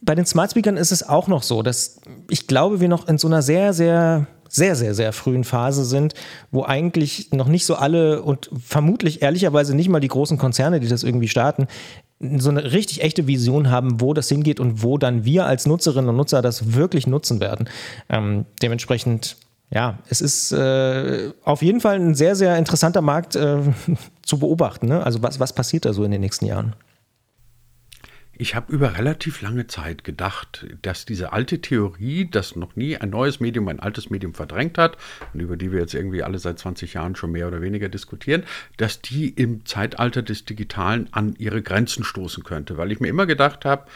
bei 0.00 0.14
den 0.14 0.26
Smart 0.26 0.50
Speakern 0.50 0.76
ist 0.76 0.92
es 0.92 1.08
auch 1.08 1.28
noch 1.28 1.42
so, 1.42 1.62
dass 1.62 2.00
ich 2.28 2.46
glaube, 2.46 2.80
wir 2.80 2.88
noch 2.88 3.08
in 3.08 3.18
so 3.18 3.28
einer 3.28 3.42
sehr, 3.42 3.72
sehr 3.72 4.26
sehr, 4.54 4.76
sehr, 4.76 4.94
sehr 4.94 5.12
frühen 5.12 5.42
Phase 5.42 5.84
sind, 5.84 6.14
wo 6.52 6.62
eigentlich 6.62 7.32
noch 7.32 7.48
nicht 7.48 7.66
so 7.66 7.74
alle 7.74 8.22
und 8.22 8.50
vermutlich 8.64 9.20
ehrlicherweise 9.20 9.74
nicht 9.74 9.88
mal 9.88 9.98
die 9.98 10.06
großen 10.06 10.38
Konzerne, 10.38 10.78
die 10.78 10.86
das 10.86 11.02
irgendwie 11.02 11.26
starten, 11.26 11.66
so 12.38 12.50
eine 12.50 12.72
richtig 12.72 13.02
echte 13.02 13.26
Vision 13.26 13.70
haben, 13.70 14.00
wo 14.00 14.14
das 14.14 14.28
hingeht 14.28 14.60
und 14.60 14.82
wo 14.82 14.96
dann 14.98 15.24
wir 15.24 15.46
als 15.46 15.66
Nutzerinnen 15.66 16.08
und 16.08 16.16
Nutzer 16.16 16.40
das 16.40 16.74
wirklich 16.74 17.06
nutzen 17.06 17.40
werden. 17.40 17.68
Ähm, 18.08 18.46
dementsprechend 18.62 19.36
ja, 19.70 19.98
es 20.08 20.20
ist 20.20 20.52
äh, 20.52 21.32
auf 21.42 21.62
jeden 21.62 21.80
Fall 21.80 21.96
ein 21.96 22.14
sehr, 22.14 22.36
sehr 22.36 22.56
interessanter 22.58 23.00
Markt 23.00 23.34
äh, 23.36 23.58
zu 24.22 24.38
beobachten. 24.38 24.86
Ne? 24.86 25.04
Also 25.04 25.22
was, 25.22 25.40
was 25.40 25.52
passiert 25.52 25.84
da 25.84 25.92
so 25.92 26.04
in 26.04 26.10
den 26.10 26.20
nächsten 26.20 26.46
Jahren? 26.46 26.74
Ich 28.36 28.56
habe 28.56 28.72
über 28.72 28.98
relativ 28.98 29.42
lange 29.42 29.68
Zeit 29.68 30.02
gedacht, 30.02 30.66
dass 30.82 31.04
diese 31.04 31.32
alte 31.32 31.60
Theorie, 31.60 32.28
dass 32.28 32.56
noch 32.56 32.74
nie 32.74 32.96
ein 32.96 33.10
neues 33.10 33.38
Medium 33.38 33.68
ein 33.68 33.78
altes 33.78 34.10
Medium 34.10 34.34
verdrängt 34.34 34.76
hat 34.76 34.96
und 35.32 35.40
über 35.40 35.56
die 35.56 35.70
wir 35.70 35.78
jetzt 35.78 35.94
irgendwie 35.94 36.24
alle 36.24 36.40
seit 36.40 36.58
20 36.58 36.94
Jahren 36.94 37.14
schon 37.14 37.30
mehr 37.30 37.46
oder 37.46 37.60
weniger 37.60 37.88
diskutieren, 37.88 38.42
dass 38.76 39.00
die 39.00 39.28
im 39.28 39.64
Zeitalter 39.66 40.22
des 40.22 40.44
Digitalen 40.44 41.08
an 41.12 41.36
ihre 41.38 41.62
Grenzen 41.62 42.02
stoßen 42.02 42.42
könnte. 42.42 42.76
Weil 42.76 42.90
ich 42.90 42.98
mir 42.98 43.08
immer 43.08 43.26
gedacht 43.26 43.64
habe, 43.64 43.86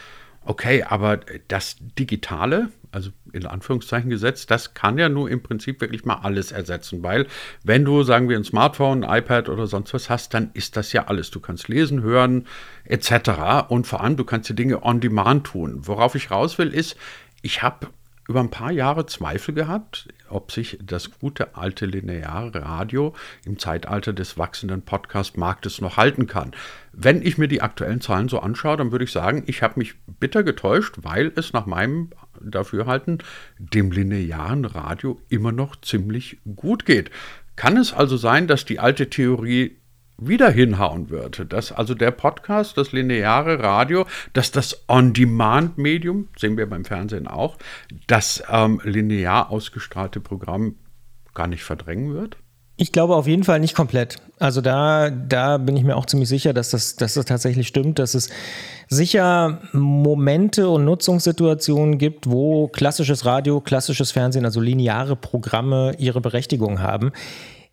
okay, 0.45 0.85
aber 0.85 1.19
das 1.49 1.77
Digitale, 1.99 2.69
also 2.93 3.11
in 3.33 3.47
Anführungszeichen 3.47 4.11
gesetzt, 4.11 4.51
das 4.51 4.75
kann 4.75 4.99
ja 4.99 5.09
nur 5.09 5.31
im 5.31 5.43
Prinzip 5.43 5.81
wirklich 5.81 6.05
mal 6.05 6.21
alles 6.23 6.53
ersetzen, 6.53 7.03
weil 7.03 7.27
wenn 7.65 7.85
du, 7.85 8.03
sagen 8.03 8.29
wir, 8.29 8.37
ein 8.37 8.45
Smartphone, 8.45 9.05
ein 9.05 9.19
iPad 9.19 9.49
oder 9.49 9.67
sonst 9.67 9.95
was 9.95 10.11
hast, 10.11 10.35
dann 10.35 10.51
ist 10.55 10.77
das 10.77 10.93
ja 10.93 11.07
alles. 11.07 11.31
Du 11.31 11.41
kannst 11.41 11.69
lesen, 11.69 12.03
hören 12.03 12.47
etc. 12.85 13.69
Und 13.69 13.87
vor 13.87 14.03
allem, 14.03 14.17
du 14.17 14.25
kannst 14.25 14.49
die 14.49 14.55
Dinge 14.55 14.83
on 14.83 15.01
demand 15.01 15.47
tun. 15.47 15.87
Worauf 15.87 16.15
ich 16.15 16.31
raus 16.31 16.59
will, 16.59 16.73
ist, 16.73 16.97
ich 17.43 17.63
habe 17.63 17.89
über 18.29 18.41
ein 18.41 18.51
paar 18.51 18.71
Jahre 18.71 19.07
Zweifel 19.07 19.55
gehabt, 19.55 20.07
ob 20.29 20.53
sich 20.53 20.79
das 20.83 21.19
gute 21.19 21.57
alte 21.57 21.87
lineare 21.87 22.61
Radio 22.61 23.15
im 23.47 23.59
Zeitalter 23.59 24.13
des 24.13 24.37
wachsenden 24.37 24.83
Podcast-Marktes 24.83 25.81
noch 25.81 25.97
halten 25.97 26.27
kann. 26.27 26.53
Wenn 26.93 27.23
ich 27.23 27.39
mir 27.39 27.49
die 27.49 27.63
aktuellen 27.63 28.03
Zahlen 28.03 28.29
so 28.29 28.41
anschaue, 28.41 28.77
dann 28.77 28.93
würde 28.93 29.07
ich 29.07 29.13
sagen, 29.13 29.45
ich 29.47 29.63
habe 29.63 29.79
mich 29.79 29.95
bitter 30.21 30.43
getäuscht, 30.43 30.97
weil 31.01 31.33
es 31.37 31.55
nach 31.55 31.65
meinem 31.65 32.11
Dafürhalten 32.43 33.19
dem 33.59 33.91
linearen 33.91 34.65
Radio 34.65 35.21
immer 35.29 35.53
noch 35.53 35.77
ziemlich 35.81 36.39
gut 36.57 36.87
geht. 36.87 37.11
Kann 37.57 37.77
es 37.77 37.93
also 37.93 38.17
sein, 38.17 38.47
dass 38.47 38.65
die 38.65 38.79
alte 38.79 39.11
Theorie 39.11 39.79
wieder 40.19 40.51
hinhauen 40.51 41.11
wird. 41.11 41.53
Dass 41.53 41.73
also 41.73 41.95
der 41.95 42.11
Podcast, 42.11 42.77
das 42.77 42.93
lineare 42.93 43.61
Radio, 43.61 44.07
dass 44.33 44.51
das 44.51 44.85
On-Demand-Medium, 44.89 46.29
sehen 46.37 46.57
wir 46.57 46.69
beim 46.69 46.85
Fernsehen 46.85 47.27
auch, 47.29 47.57
das 48.07 48.43
ähm, 48.51 48.81
linear 48.85 49.51
ausgestrahlte 49.51 50.21
Programm 50.21 50.75
gar 51.35 51.47
nicht 51.47 51.63
verdrängen 51.63 52.15
wird? 52.15 52.37
Ich 52.81 52.93
glaube 52.93 53.17
auf 53.17 53.27
jeden 53.27 53.43
Fall 53.43 53.59
nicht 53.59 53.75
komplett. 53.75 54.19
Also 54.39 54.61
da, 54.61 55.11
da 55.11 55.59
bin 55.59 55.77
ich 55.77 55.83
mir 55.83 55.97
auch 55.97 56.07
ziemlich 56.07 56.29
sicher, 56.29 56.53
dass 56.53 56.71
das, 56.71 56.95
dass 56.95 57.15
das 57.15 57.27
tatsächlich 57.27 57.67
stimmt, 57.67 57.99
dass 57.99 58.15
es 58.15 58.31
sicher 58.89 59.59
Momente 59.73 60.69
und 60.69 60.85
Nutzungssituationen 60.85 61.99
gibt, 61.99 62.31
wo 62.31 62.69
klassisches 62.69 63.25
Radio, 63.25 63.61
klassisches 63.61 64.13
Fernsehen, 64.13 64.45
also 64.45 64.61
lineare 64.61 65.17
Programme 65.17 65.97
ihre 65.99 66.21
Berechtigung 66.21 66.81
haben. 66.81 67.11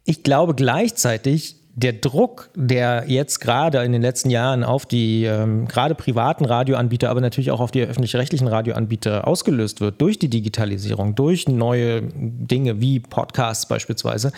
Ich 0.05 0.23
glaube 0.23 0.55
gleichzeitig, 0.55 1.57
der 1.77 1.91
Druck, 1.91 2.49
der 2.55 3.03
jetzt 3.07 3.41
gerade 3.41 3.83
in 3.83 3.91
den 3.91 4.01
letzten 4.01 4.29
Jahren 4.29 4.63
auf 4.63 4.85
die 4.85 5.25
ähm, 5.25 5.67
gerade 5.67 5.93
privaten 5.93 6.45
Radioanbieter, 6.45 7.09
aber 7.09 7.19
natürlich 7.19 7.51
auch 7.51 7.59
auf 7.59 7.71
die 7.71 7.81
öffentlich-rechtlichen 7.81 8.47
Radioanbieter 8.47 9.27
ausgelöst 9.27 9.81
wird 9.81 9.99
durch 9.99 10.17
die 10.17 10.29
Digitalisierung, 10.29 11.15
durch 11.15 11.49
neue 11.49 12.03
Dinge 12.13 12.79
wie 12.79 13.01
Podcasts 13.01 13.67
beispielsweise, 13.67 14.31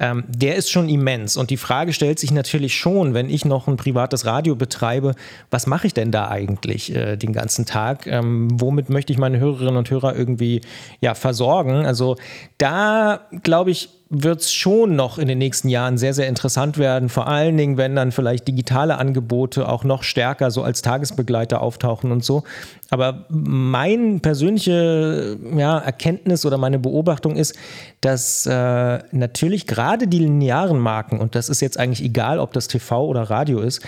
ähm, 0.00 0.24
der 0.26 0.56
ist 0.56 0.68
schon 0.68 0.88
immens. 0.88 1.36
Und 1.36 1.50
die 1.50 1.56
Frage 1.56 1.92
stellt 1.92 2.18
sich 2.18 2.32
natürlich 2.32 2.74
schon, 2.74 3.14
wenn 3.14 3.30
ich 3.30 3.44
noch 3.44 3.68
ein 3.68 3.76
privates 3.76 4.26
Radio 4.26 4.56
betreibe, 4.56 5.14
was 5.48 5.68
mache 5.68 5.86
ich 5.86 5.94
denn 5.94 6.10
da 6.10 6.28
eigentlich 6.28 6.92
äh, 6.92 7.16
den 7.16 7.32
ganzen 7.32 7.66
Tag? 7.66 8.08
Ähm, 8.08 8.48
womit 8.60 8.90
möchte 8.90 9.12
ich 9.12 9.18
meine 9.18 9.38
Hörerinnen 9.38 9.76
und 9.76 9.90
Hörer 9.90 10.16
irgendwie 10.16 10.60
ja, 11.00 11.14
versorgen? 11.14 11.86
Also 11.86 12.16
da 12.58 13.20
glaube 13.44 13.70
ich, 13.70 13.99
wird 14.12 14.40
es 14.40 14.52
schon 14.52 14.96
noch 14.96 15.18
in 15.18 15.28
den 15.28 15.38
nächsten 15.38 15.68
Jahren 15.68 15.96
sehr, 15.96 16.12
sehr 16.12 16.26
interessant 16.26 16.78
werden. 16.78 17.08
Vor 17.08 17.28
allen 17.28 17.56
Dingen, 17.56 17.76
wenn 17.76 17.94
dann 17.94 18.10
vielleicht 18.10 18.48
digitale 18.48 18.98
Angebote 18.98 19.68
auch 19.68 19.84
noch 19.84 20.02
stärker 20.02 20.50
so 20.50 20.64
als 20.64 20.82
Tagesbegleiter 20.82 21.62
auftauchen 21.62 22.10
und 22.10 22.24
so. 22.24 22.42
Aber 22.90 23.26
mein 23.28 24.18
persönliche 24.18 25.38
ja, 25.56 25.78
Erkenntnis 25.78 26.44
oder 26.44 26.58
meine 26.58 26.80
Beobachtung 26.80 27.36
ist, 27.36 27.54
dass 28.00 28.46
äh, 28.46 28.98
natürlich 29.12 29.68
gerade 29.68 30.08
die 30.08 30.18
linearen 30.18 30.80
Marken, 30.80 31.20
und 31.20 31.36
das 31.36 31.48
ist 31.48 31.60
jetzt 31.60 31.78
eigentlich 31.78 32.04
egal, 32.04 32.40
ob 32.40 32.52
das 32.52 32.66
TV 32.66 33.06
oder 33.06 33.22
Radio 33.30 33.60
ist, 33.60 33.80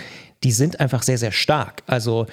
die 0.45 0.53
sind 0.53 0.79
einfach 0.79 1.03
sehr, 1.03 1.17
sehr 1.17 1.33
stark. 1.33 1.83
Also 1.85 2.27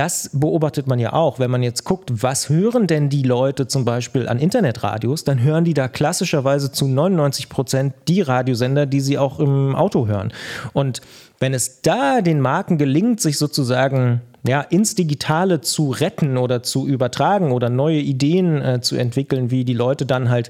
das 0.00 0.30
beobachtet 0.32 0.86
man 0.86 0.98
ja 0.98 1.12
auch, 1.12 1.38
wenn 1.38 1.50
man 1.50 1.62
jetzt 1.62 1.84
guckt, 1.84 2.10
was 2.22 2.48
hören 2.48 2.86
denn 2.86 3.10
die 3.10 3.22
Leute 3.22 3.68
zum 3.68 3.84
Beispiel 3.84 4.30
an 4.30 4.38
Internetradios, 4.38 5.24
dann 5.24 5.42
hören 5.42 5.64
die 5.64 5.74
da 5.74 5.88
klassischerweise 5.88 6.72
zu 6.72 6.88
99 6.88 7.50
Prozent 7.50 7.92
die 8.08 8.22
Radiosender, 8.22 8.86
die 8.86 9.00
sie 9.00 9.18
auch 9.18 9.38
im 9.38 9.76
Auto 9.76 10.06
hören. 10.06 10.32
Und 10.72 11.02
wenn 11.38 11.52
es 11.52 11.82
da 11.82 12.22
den 12.22 12.40
Marken 12.40 12.78
gelingt, 12.78 13.20
sich 13.20 13.36
sozusagen 13.36 14.22
ja, 14.42 14.62
ins 14.62 14.94
Digitale 14.94 15.60
zu 15.60 15.90
retten 15.90 16.38
oder 16.38 16.62
zu 16.62 16.86
übertragen 16.86 17.52
oder 17.52 17.68
neue 17.68 18.00
Ideen 18.00 18.62
äh, 18.62 18.80
zu 18.80 18.96
entwickeln, 18.96 19.50
wie 19.50 19.66
die 19.66 19.74
Leute 19.74 20.06
dann 20.06 20.30
halt 20.30 20.48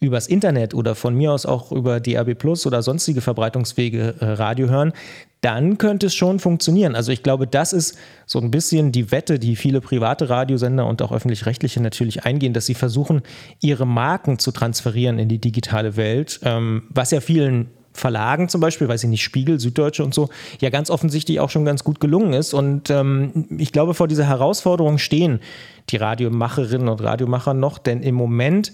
übers 0.00 0.26
Internet 0.26 0.74
oder 0.74 0.94
von 0.94 1.14
mir 1.14 1.32
aus 1.32 1.46
auch 1.46 1.72
über 1.72 1.98
DAB 1.98 2.34
Plus 2.34 2.66
oder 2.66 2.82
sonstige 2.82 3.22
Verbreitungswege 3.22 4.16
äh, 4.20 4.24
Radio 4.32 4.68
hören, 4.68 4.92
dann 5.42 5.76
könnte 5.76 6.06
es 6.06 6.14
schon 6.14 6.38
funktionieren. 6.38 6.94
Also 6.94 7.12
ich 7.12 7.22
glaube, 7.22 7.46
das 7.46 7.72
ist 7.72 7.98
so 8.26 8.38
ein 8.38 8.50
bisschen 8.50 8.92
die 8.92 9.10
Wette, 9.10 9.38
die 9.38 9.56
viele 9.56 9.80
private 9.80 10.30
Radiosender 10.30 10.86
und 10.86 11.02
auch 11.02 11.12
öffentlich-rechtliche 11.12 11.82
natürlich 11.82 12.24
eingehen, 12.24 12.54
dass 12.54 12.66
sie 12.66 12.74
versuchen, 12.74 13.22
ihre 13.60 13.86
Marken 13.86 14.38
zu 14.38 14.52
transferieren 14.52 15.18
in 15.18 15.28
die 15.28 15.40
digitale 15.40 15.96
Welt, 15.96 16.40
ähm, 16.44 16.84
was 16.90 17.10
ja 17.10 17.20
vielen 17.20 17.70
Verlagen 17.92 18.48
zum 18.48 18.60
Beispiel, 18.60 18.88
weiß 18.88 19.02
ich 19.04 19.10
nicht, 19.10 19.22
Spiegel, 19.22 19.58
Süddeutsche 19.58 20.04
und 20.04 20.14
so, 20.14 20.30
ja 20.60 20.70
ganz 20.70 20.90
offensichtlich 20.90 21.40
auch 21.40 21.50
schon 21.50 21.64
ganz 21.64 21.82
gut 21.84 21.98
gelungen 21.98 22.32
ist. 22.32 22.54
Und 22.54 22.88
ähm, 22.88 23.46
ich 23.58 23.72
glaube, 23.72 23.94
vor 23.94 24.08
dieser 24.08 24.26
Herausforderung 24.26 24.98
stehen 24.98 25.40
die 25.90 25.96
Radiomacherinnen 25.96 26.88
und 26.88 27.02
Radiomacher 27.02 27.52
noch, 27.52 27.78
denn 27.78 28.02
im 28.02 28.14
Moment 28.14 28.72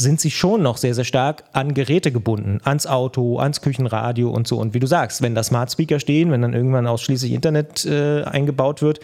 sind 0.00 0.20
sie 0.20 0.30
schon 0.30 0.62
noch 0.62 0.76
sehr, 0.76 0.94
sehr 0.94 1.04
stark 1.04 1.44
an 1.52 1.74
Geräte 1.74 2.12
gebunden, 2.12 2.60
ans 2.62 2.86
Auto, 2.86 3.38
ans 3.38 3.60
Küchenradio 3.60 4.30
und 4.30 4.46
so. 4.46 4.58
Und 4.58 4.72
wie 4.72 4.78
du 4.78 4.86
sagst, 4.86 5.22
wenn 5.22 5.34
da 5.34 5.42
Smart 5.42 5.72
Speaker 5.72 5.98
stehen, 5.98 6.30
wenn 6.30 6.40
dann 6.40 6.54
irgendwann 6.54 6.86
ausschließlich 6.86 7.32
Internet 7.32 7.84
äh, 7.84 8.22
eingebaut 8.22 8.80
wird, 8.80 9.00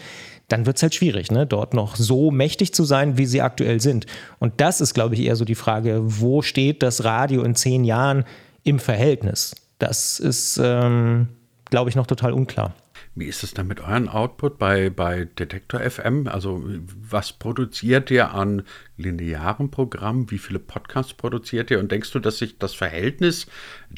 dann 0.47 0.65
wird 0.65 0.77
es 0.77 0.83
halt 0.83 0.95
schwierig, 0.95 1.31
ne? 1.31 1.45
dort 1.45 1.73
noch 1.73 1.95
so 1.95 2.31
mächtig 2.31 2.73
zu 2.73 2.83
sein, 2.85 3.17
wie 3.17 3.25
sie 3.25 3.41
aktuell 3.41 3.81
sind. 3.81 4.05
Und 4.39 4.61
das 4.61 4.79
ist, 4.79 4.93
glaube 4.93 5.15
ich, 5.15 5.21
eher 5.21 5.35
so 5.35 5.43
die 5.43 5.55
Frage, 5.55 6.01
wo 6.01 6.41
steht 6.41 6.81
das 6.81 7.03
Radio 7.03 7.43
in 7.43 7.55
zehn 7.55 7.83
Jahren 7.83 8.23
im 8.63 8.79
Verhältnis? 8.79 9.55
Das 9.79 10.19
ist, 10.19 10.59
ähm, 10.63 11.27
glaube 11.69 11.89
ich, 11.89 11.95
noch 11.95 12.07
total 12.07 12.31
unklar. 12.31 12.73
Wie 13.17 13.25
ist 13.25 13.43
es 13.43 13.53
dann 13.53 13.67
mit 13.67 13.79
euren 13.79 14.09
Output 14.09 14.59
bei, 14.59 14.89
bei 14.89 15.23
Detektor 15.23 15.79
FM? 15.79 16.27
Also 16.27 16.61
was 17.09 17.31
produziert 17.31 18.11
ihr 18.11 18.33
an 18.33 18.63
linearen 18.97 19.71
Programmen? 19.71 20.29
Wie 20.31 20.37
viele 20.37 20.59
Podcasts 20.59 21.13
produziert 21.13 21.71
ihr? 21.71 21.79
Und 21.79 21.93
denkst 21.93 22.11
du, 22.11 22.19
dass 22.19 22.39
sich 22.39 22.59
das 22.59 22.73
Verhältnis 22.73 23.47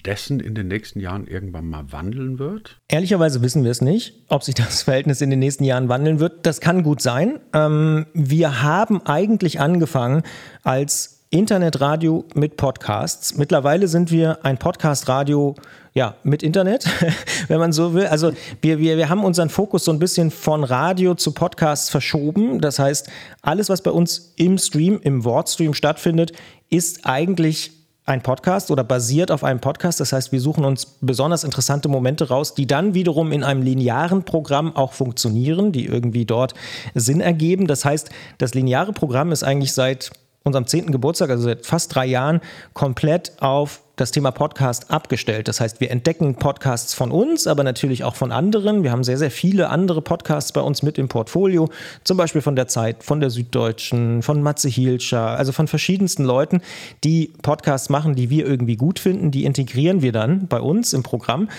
dessen 0.06 0.40
in 0.40 0.54
den 0.54 0.68
nächsten 0.68 1.00
Jahren 1.00 1.26
irgendwann 1.26 1.68
mal 1.68 1.92
wandeln 1.92 2.38
wird? 2.38 2.80
Ehrlicherweise 2.90 3.42
wissen 3.42 3.64
wir 3.64 3.72
es 3.72 3.82
nicht, 3.82 4.14
ob 4.28 4.44
sich 4.44 4.54
das 4.54 4.84
Verhältnis 4.84 5.20
in 5.22 5.32
den 5.32 5.40
nächsten 5.40 5.64
Jahren 5.64 5.90
wandeln 5.90 6.20
wird. 6.20 6.46
Das 6.46 6.62
kann 6.62 6.84
gut 6.84 7.02
sein. 7.02 7.40
Ähm, 7.54 8.06
wir 8.14 8.62
haben 8.62 9.02
eigentlich 9.02 9.60
angefangen 9.60 10.22
als 10.64 11.17
Internetradio 11.30 12.24
mit 12.36 12.56
Podcasts. 12.56 13.36
Mittlerweile 13.36 13.90
sind 13.90 14.12
wir 14.12 14.46
ein 14.46 14.58
Podcast-Radio 14.58 15.56
ja, 15.94 16.16
mit 16.24 16.42
Internet, 16.42 16.86
wenn 17.50 17.60
man 17.60 17.74
so 17.74 17.94
will. 17.94 18.08
Also 18.08 18.32
wir, 18.62 18.80
wir, 18.80 18.96
wir 18.96 19.10
haben 19.10 19.26
unseren 19.26 19.50
Fokus 19.50 19.84
so 19.84 19.92
ein 19.92 20.00
bisschen 20.00 20.32
von 20.32 20.64
Radio 20.64 21.16
zu 21.16 21.34
Podcasts 21.34 21.90
verschoben. 21.90 22.62
Das 22.62 22.80
heißt, 22.80 23.10
alles, 23.42 23.68
was 23.68 23.82
bei 23.82 23.92
uns 23.92 24.32
im 24.38 24.58
Stream, 24.58 25.02
im 25.04 25.26
Wortstream 25.26 25.74
stattfindet, 25.74 26.32
ist 26.70 27.06
eigentlich 27.06 27.72
ein 28.06 28.24
Podcast 28.24 28.72
oder 28.72 28.86
basiert 28.86 29.30
auf 29.30 29.44
einem 29.44 29.60
Podcast. 29.60 30.00
Das 30.00 30.14
heißt, 30.14 30.32
wir 30.32 30.40
suchen 30.40 30.64
uns 30.64 30.98
besonders 31.02 31.44
interessante 31.44 31.90
Momente 31.90 32.30
raus, 32.30 32.56
die 32.56 32.68
dann 32.68 32.94
wiederum 32.94 33.34
in 33.34 33.44
einem 33.44 33.64
linearen 33.64 34.24
Programm 34.24 34.74
auch 34.78 34.94
funktionieren, 34.94 35.74
die 35.74 35.88
irgendwie 35.88 36.26
dort 36.26 36.54
Sinn 36.96 37.20
ergeben. 37.20 37.68
Das 37.68 37.84
heißt, 37.84 38.10
das 38.38 38.54
lineare 38.54 38.94
Programm 38.94 39.34
ist 39.34 39.44
eigentlich 39.44 39.74
seit 39.74 40.12
unserem 40.48 40.68
zehnten 40.68 40.92
Geburtstag, 40.92 41.30
also 41.30 41.44
seit 41.44 41.66
fast 41.66 41.94
drei 41.94 42.06
Jahren, 42.06 42.42
komplett 42.74 43.34
auf 43.42 43.82
das 43.98 44.12
Thema 44.12 44.30
Podcast 44.30 44.92
abgestellt. 44.92 45.48
Das 45.48 45.60
heißt, 45.60 45.82
wir 45.82 45.90
entdecken 45.90 46.36
Podcasts 46.36 46.94
von 46.94 47.12
uns, 47.12 47.48
aber 47.48 47.64
natürlich 47.64 48.04
auch 48.04 48.16
von 48.16 48.32
anderen. 48.32 48.84
Wir 48.84 48.92
haben 48.92 49.04
sehr, 49.04 49.18
sehr 49.18 49.32
viele 49.32 49.70
andere 49.70 50.04
Podcasts 50.04 50.52
bei 50.52 50.62
uns 50.62 50.84
mit 50.84 51.00
im 51.00 51.08
Portfolio, 51.08 51.70
zum 52.04 52.16
Beispiel 52.16 52.42
von 52.42 52.56
der 52.56 52.68
Zeit, 52.68 53.04
von 53.04 53.20
der 53.20 53.32
Süddeutschen, 53.32 54.22
von 54.22 54.44
Matze 54.44 54.70
Hielscher, 54.70 55.22
also 55.22 55.52
von 55.52 55.68
verschiedensten 55.68 56.24
Leuten, 56.24 56.62
die 57.04 57.34
Podcasts 57.42 57.90
machen, 57.90 58.14
die 58.14 58.30
wir 58.30 58.46
irgendwie 58.46 58.78
gut 58.78 59.00
finden. 59.00 59.32
Die 59.32 59.46
integrieren 59.46 60.04
wir 60.04 60.12
dann 60.12 60.48
bei 60.48 60.62
uns 60.62 60.94
im 60.94 61.02
Programm. 61.02 61.50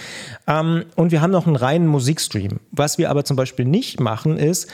Ähm, 0.46 0.84
und 0.94 1.10
wir 1.10 1.20
haben 1.20 1.32
noch 1.32 1.48
einen 1.48 1.56
reinen 1.56 1.88
Musikstream. 1.88 2.60
Was 2.70 2.98
wir 2.98 3.10
aber 3.10 3.24
zum 3.24 3.36
Beispiel 3.36 3.64
nicht 3.64 3.98
machen, 3.98 4.38
ist, 4.38 4.68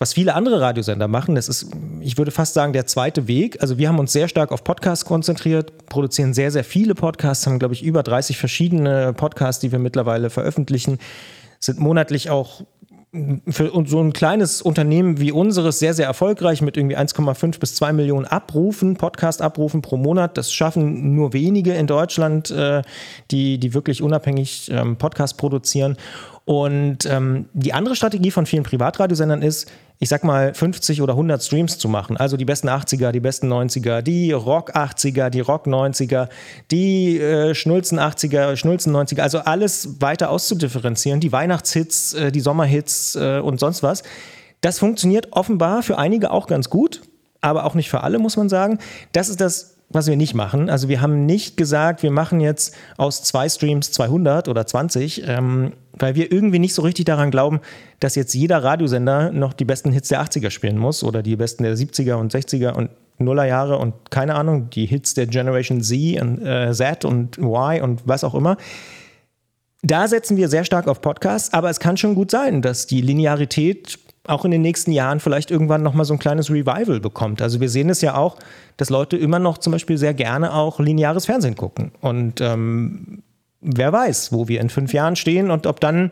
was 0.00 0.14
viele 0.14 0.34
andere 0.34 0.62
Radiosender 0.62 1.08
machen, 1.08 1.34
das 1.34 1.50
ist, 1.50 1.66
ich 2.00 2.16
würde 2.16 2.30
fast 2.30 2.54
sagen, 2.54 2.72
der 2.72 2.86
zweite 2.86 3.28
Weg. 3.28 3.60
Also 3.60 3.76
wir 3.76 3.86
haben 3.86 3.98
uns 3.98 4.14
sehr 4.14 4.28
stark 4.28 4.50
auf 4.50 4.64
Podcasts 4.64 5.04
konzentriert, 5.04 5.86
produzieren 5.88 6.32
sehr, 6.32 6.50
sehr 6.50 6.64
viele 6.64 6.94
Podcasts, 6.94 7.46
haben, 7.46 7.58
glaube 7.58 7.74
ich, 7.74 7.82
über 7.82 8.02
30 8.02 8.38
verschiedene 8.38 9.12
Podcasts, 9.12 9.60
die 9.60 9.72
wir 9.72 9.78
mittlerweile 9.78 10.30
veröffentlichen, 10.30 10.98
sind 11.58 11.78
monatlich 11.78 12.30
auch 12.30 12.62
für 13.48 13.72
so 13.86 14.00
ein 14.00 14.12
kleines 14.12 14.62
Unternehmen 14.62 15.18
wie 15.18 15.32
unseres 15.32 15.80
sehr, 15.80 15.94
sehr 15.94 16.06
erfolgreich 16.06 16.62
mit 16.62 16.76
irgendwie 16.76 16.96
1,5 16.96 17.58
bis 17.58 17.74
2 17.74 17.92
Millionen 17.92 18.24
Abrufen, 18.24 18.96
Podcast-Abrufen 18.96 19.82
pro 19.82 19.96
Monat. 19.96 20.38
Das 20.38 20.52
schaffen 20.52 21.14
nur 21.16 21.32
wenige 21.32 21.74
in 21.74 21.88
Deutschland, 21.88 22.50
äh, 22.52 22.82
die, 23.32 23.58
die 23.58 23.74
wirklich 23.74 24.00
unabhängig 24.00 24.70
ähm, 24.72 24.96
Podcast 24.96 25.38
produzieren. 25.38 25.96
Und 26.44 27.04
ähm, 27.06 27.48
die 27.52 27.72
andere 27.72 27.96
Strategie 27.96 28.30
von 28.30 28.46
vielen 28.46 28.62
Privatradiosendern 28.62 29.42
ist, 29.42 29.68
ich 30.02 30.08
sag 30.08 30.24
mal, 30.24 30.54
50 30.54 31.02
oder 31.02 31.12
100 31.12 31.42
Streams 31.42 31.76
zu 31.76 31.86
machen. 31.86 32.16
Also 32.16 32.38
die 32.38 32.46
besten 32.46 32.70
80er, 32.70 33.12
die 33.12 33.20
besten 33.20 33.52
90er, 33.52 34.00
die 34.00 34.32
Rock 34.32 34.74
80er, 34.74 35.28
die 35.28 35.40
Rock 35.40 35.66
90er, 35.66 36.30
die 36.70 37.20
äh, 37.20 37.54
Schnulzen 37.54 38.00
80er, 38.00 38.56
Schnulzen 38.56 38.96
90er. 38.96 39.20
Also 39.20 39.40
alles 39.40 40.00
weiter 40.00 40.30
auszudifferenzieren. 40.30 41.20
Die 41.20 41.32
Weihnachtshits, 41.32 42.14
äh, 42.14 42.32
die 42.32 42.40
Sommerhits 42.40 43.14
äh, 43.14 43.40
und 43.40 43.60
sonst 43.60 43.82
was. 43.82 44.02
Das 44.62 44.78
funktioniert 44.78 45.32
offenbar 45.32 45.82
für 45.82 45.98
einige 45.98 46.30
auch 46.30 46.46
ganz 46.46 46.70
gut, 46.70 47.02
aber 47.42 47.64
auch 47.64 47.74
nicht 47.74 47.90
für 47.90 48.02
alle, 48.02 48.18
muss 48.18 48.38
man 48.38 48.48
sagen. 48.48 48.78
Das 49.12 49.28
ist 49.28 49.42
das 49.42 49.76
was 49.90 50.06
wir 50.06 50.16
nicht 50.16 50.34
machen. 50.34 50.70
Also 50.70 50.88
wir 50.88 51.00
haben 51.00 51.26
nicht 51.26 51.56
gesagt, 51.56 52.02
wir 52.02 52.12
machen 52.12 52.40
jetzt 52.40 52.74
aus 52.96 53.22
zwei 53.24 53.48
Streams 53.48 53.90
200 53.90 54.48
oder 54.48 54.64
20, 54.64 55.24
ähm, 55.26 55.72
weil 55.92 56.14
wir 56.14 56.32
irgendwie 56.32 56.60
nicht 56.60 56.74
so 56.74 56.82
richtig 56.82 57.06
daran 57.06 57.32
glauben, 57.32 57.60
dass 57.98 58.14
jetzt 58.14 58.32
jeder 58.34 58.62
Radiosender 58.62 59.32
noch 59.32 59.52
die 59.52 59.64
besten 59.64 59.90
Hits 59.90 60.08
der 60.08 60.22
80er 60.22 60.50
spielen 60.50 60.78
muss 60.78 61.02
oder 61.02 61.22
die 61.22 61.34
besten 61.36 61.64
der 61.64 61.76
70er 61.76 62.14
und 62.14 62.32
60er 62.32 62.72
und 62.72 62.90
Nullerjahre 63.18 63.78
und 63.78 64.10
keine 64.10 64.36
Ahnung, 64.36 64.70
die 64.70 64.86
Hits 64.86 65.14
der 65.14 65.26
Generation 65.26 65.82
Z 65.82 66.22
und 66.22 66.40
äh, 66.40 66.72
Z 66.72 67.04
und 67.04 67.36
Y 67.38 67.82
und 67.82 68.02
was 68.06 68.24
auch 68.24 68.34
immer. 68.34 68.56
Da 69.82 70.08
setzen 70.08 70.36
wir 70.36 70.48
sehr 70.48 70.64
stark 70.64 70.88
auf 70.88 71.00
Podcasts, 71.00 71.52
aber 71.52 71.68
es 71.68 71.80
kann 71.80 71.96
schon 71.96 72.14
gut 72.14 72.30
sein, 72.30 72.62
dass 72.62 72.86
die 72.86 73.00
Linearität 73.00 73.98
auch 74.26 74.44
in 74.44 74.50
den 74.50 74.62
nächsten 74.62 74.92
Jahren 74.92 75.20
vielleicht 75.20 75.50
irgendwann 75.50 75.82
nochmal 75.82 76.04
so 76.04 76.14
ein 76.14 76.18
kleines 76.18 76.50
Revival 76.50 77.00
bekommt. 77.00 77.40
Also 77.40 77.60
wir 77.60 77.68
sehen 77.68 77.88
es 77.88 78.00
ja 78.02 78.16
auch, 78.16 78.36
dass 78.76 78.90
Leute 78.90 79.16
immer 79.16 79.38
noch 79.38 79.58
zum 79.58 79.72
Beispiel 79.72 79.96
sehr 79.96 80.14
gerne 80.14 80.52
auch 80.54 80.78
lineares 80.78 81.26
Fernsehen 81.26 81.56
gucken. 81.56 81.92
Und 82.00 82.40
ähm, 82.40 83.22
wer 83.60 83.92
weiß, 83.92 84.32
wo 84.32 84.48
wir 84.48 84.60
in 84.60 84.68
fünf 84.68 84.92
Jahren 84.92 85.16
stehen 85.16 85.50
und 85.50 85.66
ob 85.66 85.80
dann 85.80 86.10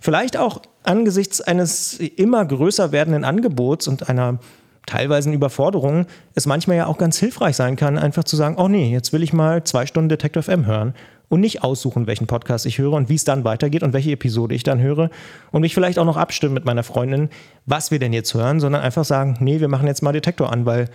vielleicht 0.00 0.36
auch 0.36 0.62
angesichts 0.84 1.40
eines 1.40 1.98
immer 1.98 2.44
größer 2.44 2.92
werdenden 2.92 3.24
Angebots 3.24 3.88
und 3.88 4.08
einer 4.08 4.38
teilweise 4.86 5.30
Überforderung 5.30 6.06
es 6.34 6.46
manchmal 6.46 6.78
ja 6.78 6.86
auch 6.86 6.96
ganz 6.96 7.18
hilfreich 7.18 7.56
sein 7.56 7.76
kann, 7.76 7.98
einfach 7.98 8.24
zu 8.24 8.36
sagen, 8.36 8.56
oh 8.56 8.68
nee, 8.68 8.90
jetzt 8.90 9.12
will 9.12 9.22
ich 9.22 9.32
mal 9.32 9.64
zwei 9.64 9.84
Stunden 9.84 10.08
Detective 10.08 10.42
FM 10.42 10.64
hören 10.64 10.94
und 11.28 11.40
nicht 11.40 11.62
aussuchen, 11.62 12.06
welchen 12.06 12.26
Podcast 12.26 12.66
ich 12.66 12.78
höre 12.78 12.92
und 12.92 13.08
wie 13.08 13.14
es 13.14 13.24
dann 13.24 13.44
weitergeht 13.44 13.82
und 13.82 13.92
welche 13.92 14.12
Episode 14.12 14.54
ich 14.54 14.62
dann 14.62 14.80
höre 14.80 15.10
und 15.50 15.60
mich 15.60 15.74
vielleicht 15.74 15.98
auch 15.98 16.04
noch 16.04 16.16
abstimmen 16.16 16.54
mit 16.54 16.64
meiner 16.64 16.82
Freundin, 16.82 17.28
was 17.66 17.90
wir 17.90 17.98
denn 17.98 18.12
jetzt 18.12 18.34
hören, 18.34 18.60
sondern 18.60 18.82
einfach 18.82 19.04
sagen, 19.04 19.36
nee, 19.40 19.60
wir 19.60 19.68
machen 19.68 19.86
jetzt 19.86 20.02
mal 20.02 20.12
Detektor 20.12 20.52
an, 20.52 20.66
weil 20.66 20.88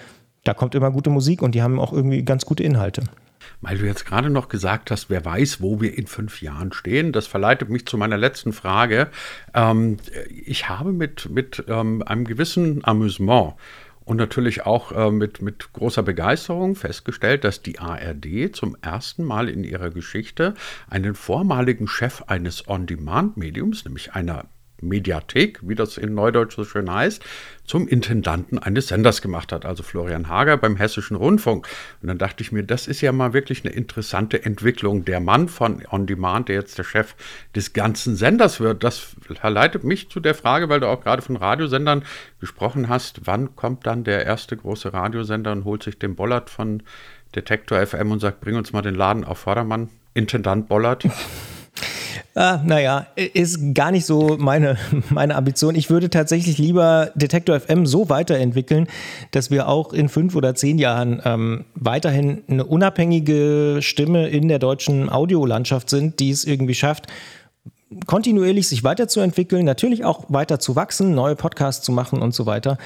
da 0.43 0.53
kommt 0.53 0.75
immer 0.75 0.91
gute 0.91 1.09
Musik 1.09 1.41
und 1.41 1.55
die 1.55 1.61
haben 1.61 1.79
auch 1.79 1.93
irgendwie 1.93 2.23
ganz 2.23 2.45
gute 2.45 2.63
Inhalte. 2.63 3.03
Weil 3.61 3.77
du 3.77 3.85
jetzt 3.85 4.05
gerade 4.05 4.29
noch 4.29 4.49
gesagt 4.49 4.91
hast, 4.91 5.09
wer 5.09 5.23
weiß, 5.23 5.61
wo 5.61 5.79
wir 5.79 5.97
in 5.97 6.07
fünf 6.07 6.41
Jahren 6.41 6.73
stehen, 6.73 7.11
das 7.11 7.27
verleitet 7.27 7.69
mich 7.69 7.85
zu 7.85 7.97
meiner 7.97 8.17
letzten 8.17 8.53
Frage. 8.53 9.09
Ähm, 9.53 9.97
ich 10.45 10.69
habe 10.69 10.91
mit, 10.91 11.29
mit 11.29 11.63
ähm, 11.67 12.03
einem 12.03 12.25
gewissen 12.25 12.83
Amüsement 12.83 13.53
und 14.05 14.17
natürlich 14.17 14.65
auch 14.65 14.91
äh, 14.91 15.11
mit, 15.11 15.41
mit 15.41 15.73
großer 15.73 16.03
Begeisterung 16.03 16.75
festgestellt, 16.75 17.43
dass 17.43 17.61
die 17.61 17.79
ARD 17.79 18.55
zum 18.55 18.75
ersten 18.81 19.23
Mal 19.23 19.49
in 19.49 19.63
ihrer 19.63 19.89
Geschichte 19.89 20.53
einen 20.89 21.15
vormaligen 21.15 21.87
Chef 21.87 22.23
eines 22.27 22.67
On-Demand-Mediums, 22.67 23.85
nämlich 23.85 24.13
einer 24.13 24.45
Mediathek, 24.87 25.59
wie 25.61 25.75
das 25.75 25.97
in 25.97 26.13
Neudeutsch 26.13 26.55
so 26.55 26.63
schön 26.63 26.91
heißt, 26.91 27.23
zum 27.65 27.87
Intendanten 27.87 28.59
eines 28.59 28.87
Senders 28.87 29.21
gemacht 29.21 29.51
hat, 29.51 29.65
also 29.65 29.83
Florian 29.83 30.27
Hager 30.27 30.57
beim 30.57 30.75
Hessischen 30.75 31.15
Rundfunk. 31.15 31.67
Und 32.01 32.07
dann 32.09 32.17
dachte 32.17 32.43
ich 32.43 32.51
mir, 32.51 32.63
das 32.63 32.87
ist 32.87 33.01
ja 33.01 33.11
mal 33.11 33.33
wirklich 33.33 33.63
eine 33.63 33.73
interessante 33.73 34.43
Entwicklung. 34.43 35.05
Der 35.05 35.19
Mann 35.19 35.47
von 35.47 35.83
On 35.91 36.05
Demand, 36.05 36.49
der 36.49 36.55
jetzt 36.55 36.77
der 36.77 36.83
Chef 36.83 37.15
des 37.55 37.73
ganzen 37.73 38.15
Senders 38.15 38.59
wird, 38.59 38.83
das 38.83 39.15
verleitet 39.21 39.83
mich 39.83 40.09
zu 40.09 40.19
der 40.19 40.35
Frage, 40.35 40.69
weil 40.69 40.81
du 40.81 40.87
auch 40.87 41.01
gerade 41.01 41.21
von 41.21 41.37
Radiosendern 41.37 42.03
gesprochen 42.39 42.89
hast, 42.89 43.21
wann 43.25 43.55
kommt 43.55 43.87
dann 43.87 44.03
der 44.03 44.25
erste 44.25 44.57
große 44.57 44.93
Radiosender 44.93 45.51
und 45.53 45.63
holt 45.63 45.83
sich 45.83 45.97
den 45.97 46.15
Bollard 46.15 46.49
von 46.49 46.83
Detektor 47.35 47.85
FM 47.85 48.11
und 48.11 48.19
sagt, 48.19 48.41
bring 48.41 48.55
uns 48.55 48.73
mal 48.73 48.81
den 48.81 48.95
Laden 48.95 49.23
auf 49.23 49.39
Vordermann, 49.39 49.89
Intendant 50.13 50.67
Bollard. 50.67 51.05
Ah, 52.35 52.59
naja, 52.65 53.05
ist 53.15 53.75
gar 53.75 53.91
nicht 53.91 54.07
so 54.07 54.37
meine, 54.39 54.77
meine 55.09 55.35
Ambition. 55.35 55.75
Ich 55.75 55.91
würde 55.91 56.09
tatsächlich 56.09 56.57
lieber 56.57 57.11
Detektor 57.13 57.59
FM 57.59 57.85
so 57.85 58.09
weiterentwickeln, 58.09 58.87
dass 59.29 59.51
wir 59.51 59.67
auch 59.67 59.93
in 59.93 60.09
fünf 60.09 60.35
oder 60.35 60.55
zehn 60.55 60.79
Jahren 60.79 61.21
ähm, 61.25 61.65
weiterhin 61.75 62.41
eine 62.47 62.65
unabhängige 62.65 63.77
Stimme 63.81 64.29
in 64.29 64.47
der 64.47 64.57
deutschen 64.57 65.11
Audiolandschaft 65.11 65.91
sind, 65.91 66.19
die 66.19 66.31
es 66.31 66.43
irgendwie 66.43 66.73
schafft, 66.73 67.05
kontinuierlich 68.06 68.67
sich 68.67 68.84
weiterzuentwickeln, 68.84 69.65
natürlich 69.65 70.06
auch 70.06 70.25
weiter 70.29 70.60
zu 70.60 70.75
wachsen, 70.75 71.15
neue 71.15 71.36
Podcasts 71.36 71.86
zu 71.86 71.91
machen 71.91 72.21
und 72.21 72.34
so 72.34 72.45
weiter. 72.45 72.77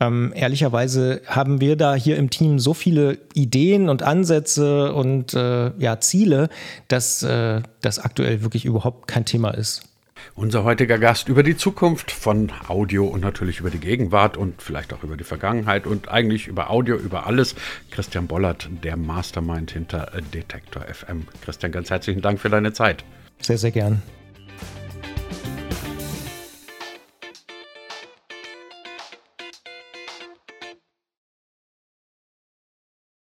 Ähm, 0.00 0.32
ehrlicherweise 0.34 1.22
haben 1.26 1.60
wir 1.60 1.76
da 1.76 1.94
hier 1.94 2.16
im 2.16 2.30
Team 2.30 2.58
so 2.58 2.74
viele 2.74 3.18
Ideen 3.34 3.88
und 3.88 4.02
Ansätze 4.02 4.94
und 4.94 5.34
äh, 5.34 5.72
ja, 5.78 6.00
Ziele, 6.00 6.48
dass 6.88 7.22
äh, 7.22 7.62
das 7.80 7.98
aktuell 7.98 8.42
wirklich 8.42 8.64
überhaupt 8.64 9.08
kein 9.08 9.24
Thema 9.24 9.50
ist. 9.50 9.82
Unser 10.34 10.64
heutiger 10.64 10.98
Gast 10.98 11.28
über 11.28 11.42
die 11.42 11.56
Zukunft 11.56 12.10
von 12.10 12.52
Audio 12.68 13.06
und 13.06 13.20
natürlich 13.20 13.60
über 13.60 13.70
die 13.70 13.78
Gegenwart 13.78 14.36
und 14.36 14.60
vielleicht 14.60 14.92
auch 14.92 15.02
über 15.02 15.16
die 15.16 15.24
Vergangenheit 15.24 15.86
und 15.86 16.08
eigentlich 16.08 16.46
über 16.46 16.70
Audio, 16.70 16.96
über 16.96 17.26
alles. 17.26 17.54
Christian 17.90 18.26
Bollert, 18.26 18.68
der 18.84 18.96
Mastermind 18.96 19.70
hinter 19.70 20.10
Detektor 20.34 20.82
FM. 20.82 21.26
Christian, 21.42 21.72
ganz 21.72 21.90
herzlichen 21.90 22.22
Dank 22.22 22.40
für 22.40 22.50
deine 22.50 22.72
Zeit. 22.72 23.04
Sehr, 23.40 23.58
sehr 23.58 23.70
gern. 23.70 24.02